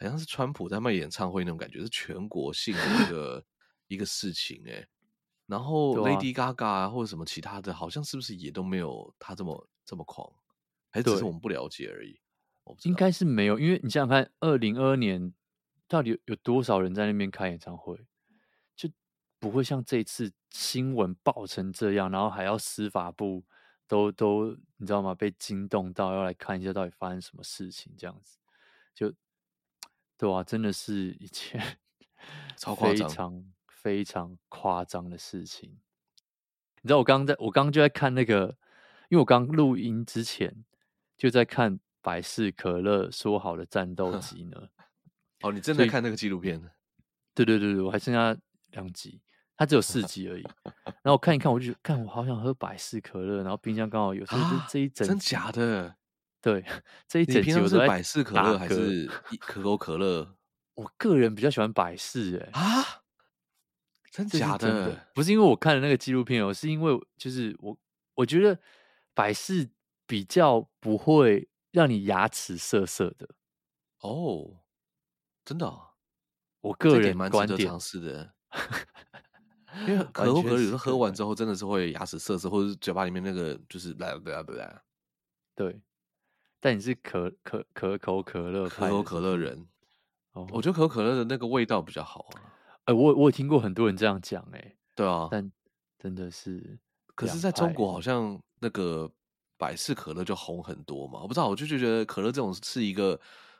[0.00, 3.44] 好像是川普在卖演唱会那种感觉，是全国性的一个
[3.86, 4.88] 一个事情哎、欸。
[5.46, 10.28] 然后 Lady Gaga 啊，或者什么其他的，好像是不是也都没有他这么这么狂？
[10.90, 12.19] 还是只是我们不了解而已？
[12.82, 15.32] 应该是没有，因为你想想看，二零二二年
[15.88, 18.06] 到底有有多少人在那边开演唱会？
[18.76, 18.88] 就
[19.38, 23.44] 不会像这次新闻爆成这样，然后还要司法部
[23.86, 25.14] 都都你知道吗？
[25.14, 28.38] 被惊动到要来看一下到底发生什么事情，这样子
[28.94, 29.12] 就
[30.16, 31.78] 对啊，真的是一件
[32.56, 35.80] 超夸张、非常非常夸张的事情。
[36.82, 38.56] 你知道我刚刚在我刚刚就在看那个，
[39.08, 40.64] 因为我刚录音之前
[41.16, 44.68] 就在看百事可乐说好的战斗 机呢。
[45.42, 46.60] 哦，你真的看那个纪录片？
[47.34, 48.36] 对对对对，我还剩下
[48.72, 49.20] 两集。
[49.56, 50.42] 它只有四集而已，
[51.02, 55.94] 然后我看一看，我就看，我好想喝百事可乐，然后冰箱刚好有，所以这这一整真假的，
[56.40, 56.64] 对，
[57.06, 59.06] 这一整集我是百事可乐还是
[59.38, 60.34] 可口可乐？
[60.76, 63.02] 我个人比较喜欢百事，哎啊，
[64.10, 64.66] 真假的？
[64.66, 65.06] 真的？
[65.14, 67.76] 不是因为我看了那个纪录片哦，是因为就是我
[68.14, 68.58] 我觉得
[69.12, 69.68] 百事
[70.06, 73.28] 比较不会让你牙齿涩涩的。
[74.00, 74.60] 哦，
[75.44, 75.88] 真的，哦，
[76.60, 78.34] 我个人蛮值得尝试的。
[79.86, 80.04] 因为。
[80.12, 84.82] 可口可乐有时候喝完之后真的是会牙齿涩涩，或者是嘴巴里面那个就是来来来来。
[85.54, 85.80] 对，
[86.58, 89.68] 但你是可可可口可乐可口可乐人，
[90.32, 92.40] 哦，我觉得可口可乐的那个味道比较好啊。
[92.84, 95.52] 哎、欸，我我也听过很多人这样讲，哎，对啊，但
[95.98, 96.78] 真的是，
[97.14, 97.92] 可是在中国。
[97.92, 99.10] 好像那个
[99.60, 103.14] 百事可乐就红很多嘛，我不知道，我就觉得可乐这种是一个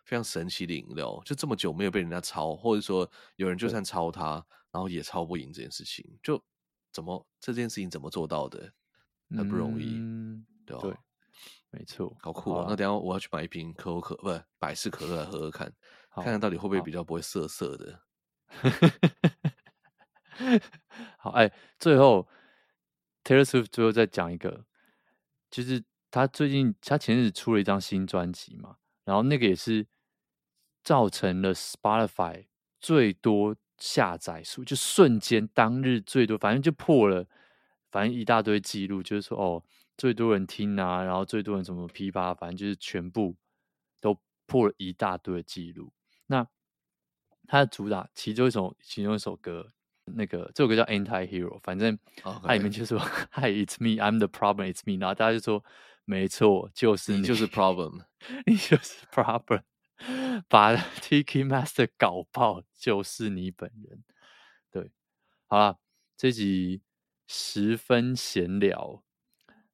[0.04, 4.44] 非常神奇的饮料，就这么久没有被人家抄，或者说有人就算抄它。
[4.72, 6.40] 然后也抄不赢这件事情，就
[6.92, 8.72] 怎么这件事情怎么做到的？
[9.36, 10.82] 很不容易，嗯、对吧？
[10.82, 10.96] 对，
[11.70, 12.66] 没错，好酷啊！
[12.68, 15.72] 那等下我要去买一瓶可口可不是百事可乐来喝喝看，
[16.12, 18.00] 看看到底会不会比较不会涩涩的。
[21.18, 22.28] 好，哎，最后
[23.24, 24.66] Taylor Swift 最后再讲一个，
[25.50, 29.86] 就是他最近他前日子出了一张新专辑嘛，然后那个也是
[30.82, 32.46] 造成了 Spotify
[32.80, 33.56] 最多。
[33.82, 37.26] 下载数就瞬间当日最多，反正就破了，
[37.90, 39.64] 反正一大堆记录，就是说哦，
[39.96, 43.34] 最多人听啊，然后最多人什么批发，反正就是全部
[43.98, 45.94] 都破了一大堆的记录。
[46.26, 46.46] 那
[47.48, 49.72] 他的主打其中一首，其中一首歌，
[50.04, 52.98] 那个这首歌叫 Anti Hero，反正它里面就说
[53.32, 55.64] Hi it's me I'm the problem it's me，然后大家就说
[56.10, 58.04] 没错，就是你， 你就是 problem，
[58.44, 59.62] 你就是 problem。
[60.48, 64.02] 把 Ticketmaster 搞爆就是你本人，
[64.72, 64.90] 对，
[65.46, 65.78] 好了，
[66.16, 66.82] 这集
[67.28, 69.04] 十分闲聊，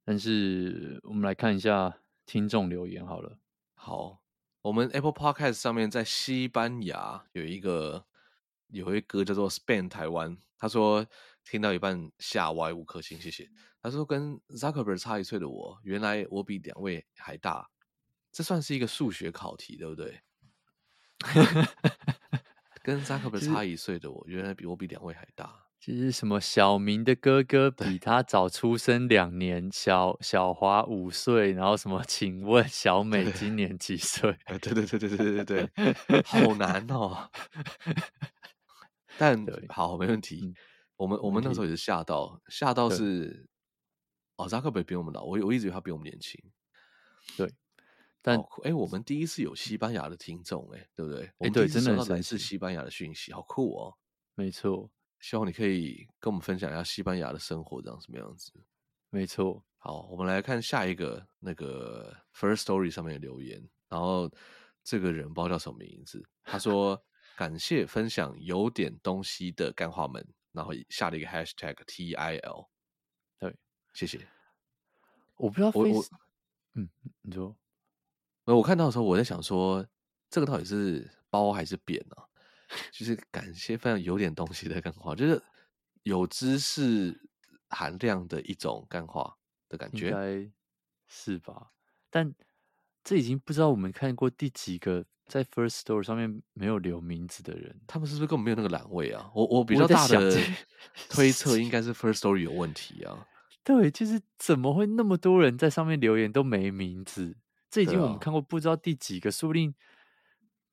[0.04, 3.38] 但是我们来看一下听众留言好了。
[3.74, 4.20] 好，
[4.60, 8.04] 我们 Apple Podcast 上面在西班牙有一个
[8.68, 11.06] 有一个歌叫做 Spain 台湾，他说
[11.48, 13.48] 听到一半吓歪五颗星，谢谢。
[13.80, 17.70] 他说跟 Zuckerberg 差一岁的我，原来我比两位还大，
[18.32, 20.20] 这算是一个数学考题，对不对？
[22.82, 25.62] 跟 Zuckerberg 差一岁的我，原来比我比两位还大。
[25.78, 32.02] 其实什么小明的哥哥比他早出生两年，小小华五岁，然后什么？
[32.08, 34.36] 请问小美今年几岁？
[34.46, 35.70] 对对对对对对对
[36.08, 37.30] 对， 好难哦。
[39.16, 40.40] 但好，没问题。
[40.44, 40.54] 嗯、
[40.96, 43.48] 我们我们那时候也是吓到，吓到是
[44.36, 46.40] 哦，扎克伯比我们老，我我一直以为他比我们年轻。
[47.36, 47.52] 对，
[48.22, 51.30] 但哎、哦，我们第一次有西班牙的听众，哎，对不对？
[51.38, 53.96] 哎，对，真的来自西班牙的讯息，好酷哦。
[54.34, 54.90] 没错。
[55.18, 58.52] 希望你可以跟我们分享一下西班牙的生活长什么样子。
[59.08, 63.66] 没错，好，我们来看下一个那个 First Story 上面的留言。
[63.88, 64.30] 然后
[64.84, 67.02] 这个人不知道叫什么名字，他说
[67.34, 70.24] 感谢分享有点东西的干话们，
[70.56, 72.68] 然后下了一个 Hashtag TIL。
[73.38, 73.54] 对，
[73.92, 74.26] 谢谢。
[75.36, 76.04] 我不知道我，我
[76.72, 76.88] 嗯，
[77.20, 77.54] 你说，
[78.44, 79.86] 我看到的时候我在想说，
[80.30, 82.24] 这个到底是褒还是贬呢、啊？
[82.90, 85.40] 就是感谢非常有点东西的干话，就是
[86.02, 87.28] 有知识
[87.68, 89.36] 含量的一种干话
[89.68, 90.52] 的感觉，应该
[91.06, 91.70] 是吧？
[92.10, 92.34] 但
[93.04, 99.30] 这已经不知道我们看过第几个在 First Story 上面没有留名字的人，他们是不是根本没有那个栏位啊？
[99.34, 100.32] 我我比较大的
[101.08, 103.26] 推测 应该是 First Story 有问题啊。
[103.64, 107.36] 对，就是怎么会那么多人在上面留言都没名字？
[107.68, 109.74] 这已经我们看过不知道第几个，说不定。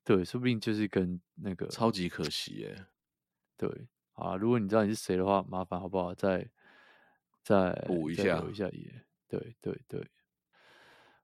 [0.04, 2.86] 对，说不定就是跟那个超级可惜耶。
[3.56, 6.14] 对啊，如果你知道你是谁的话，麻烦好不好？
[6.14, 6.48] 再
[7.42, 10.06] 再补一下，补一下也对对对。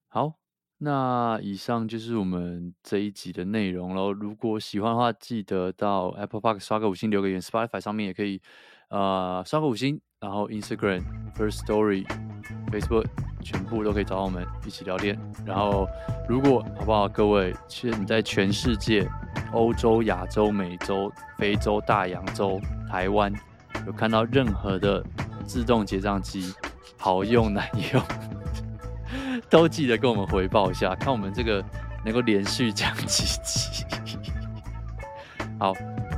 [0.08, 0.39] 好，
[0.82, 4.12] 那以上就是我们这一集的内容喽。
[4.12, 8.40] 如果喜欢的话，记得到 Apple Park 刷个五星，留个言；Spotify 上面也可以、
[8.88, 10.00] 呃，刷个五星。
[10.20, 11.02] 然后 Instagram、
[11.34, 12.06] First Story、
[12.70, 13.06] Facebook
[13.42, 15.18] 全部都可以找我们一起聊天。
[15.46, 15.86] 然后，
[16.28, 19.06] 如果好不好，各位，其实你在全世界，
[19.52, 22.58] 欧洲、亚洲、美洲、非洲、大洋洲、
[22.88, 23.30] 台湾，
[23.86, 25.04] 有看到任何的
[25.44, 26.54] 自动结账机
[26.98, 28.02] 好用难用，
[29.48, 31.64] 都记得跟我们回报一下，看我们这个
[32.04, 33.84] 能够连续讲几集。
[35.58, 35.74] 好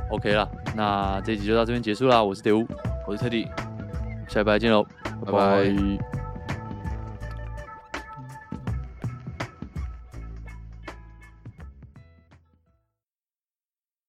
[0.09, 2.23] ，OK 了，那这集就到这边结束啦。
[2.23, 2.67] 我是德乌，
[3.07, 3.47] 我是特地。
[4.27, 4.83] 下礼拜见喽，
[5.25, 5.31] 拜拜。
[5.31, 6.22] 拜拜。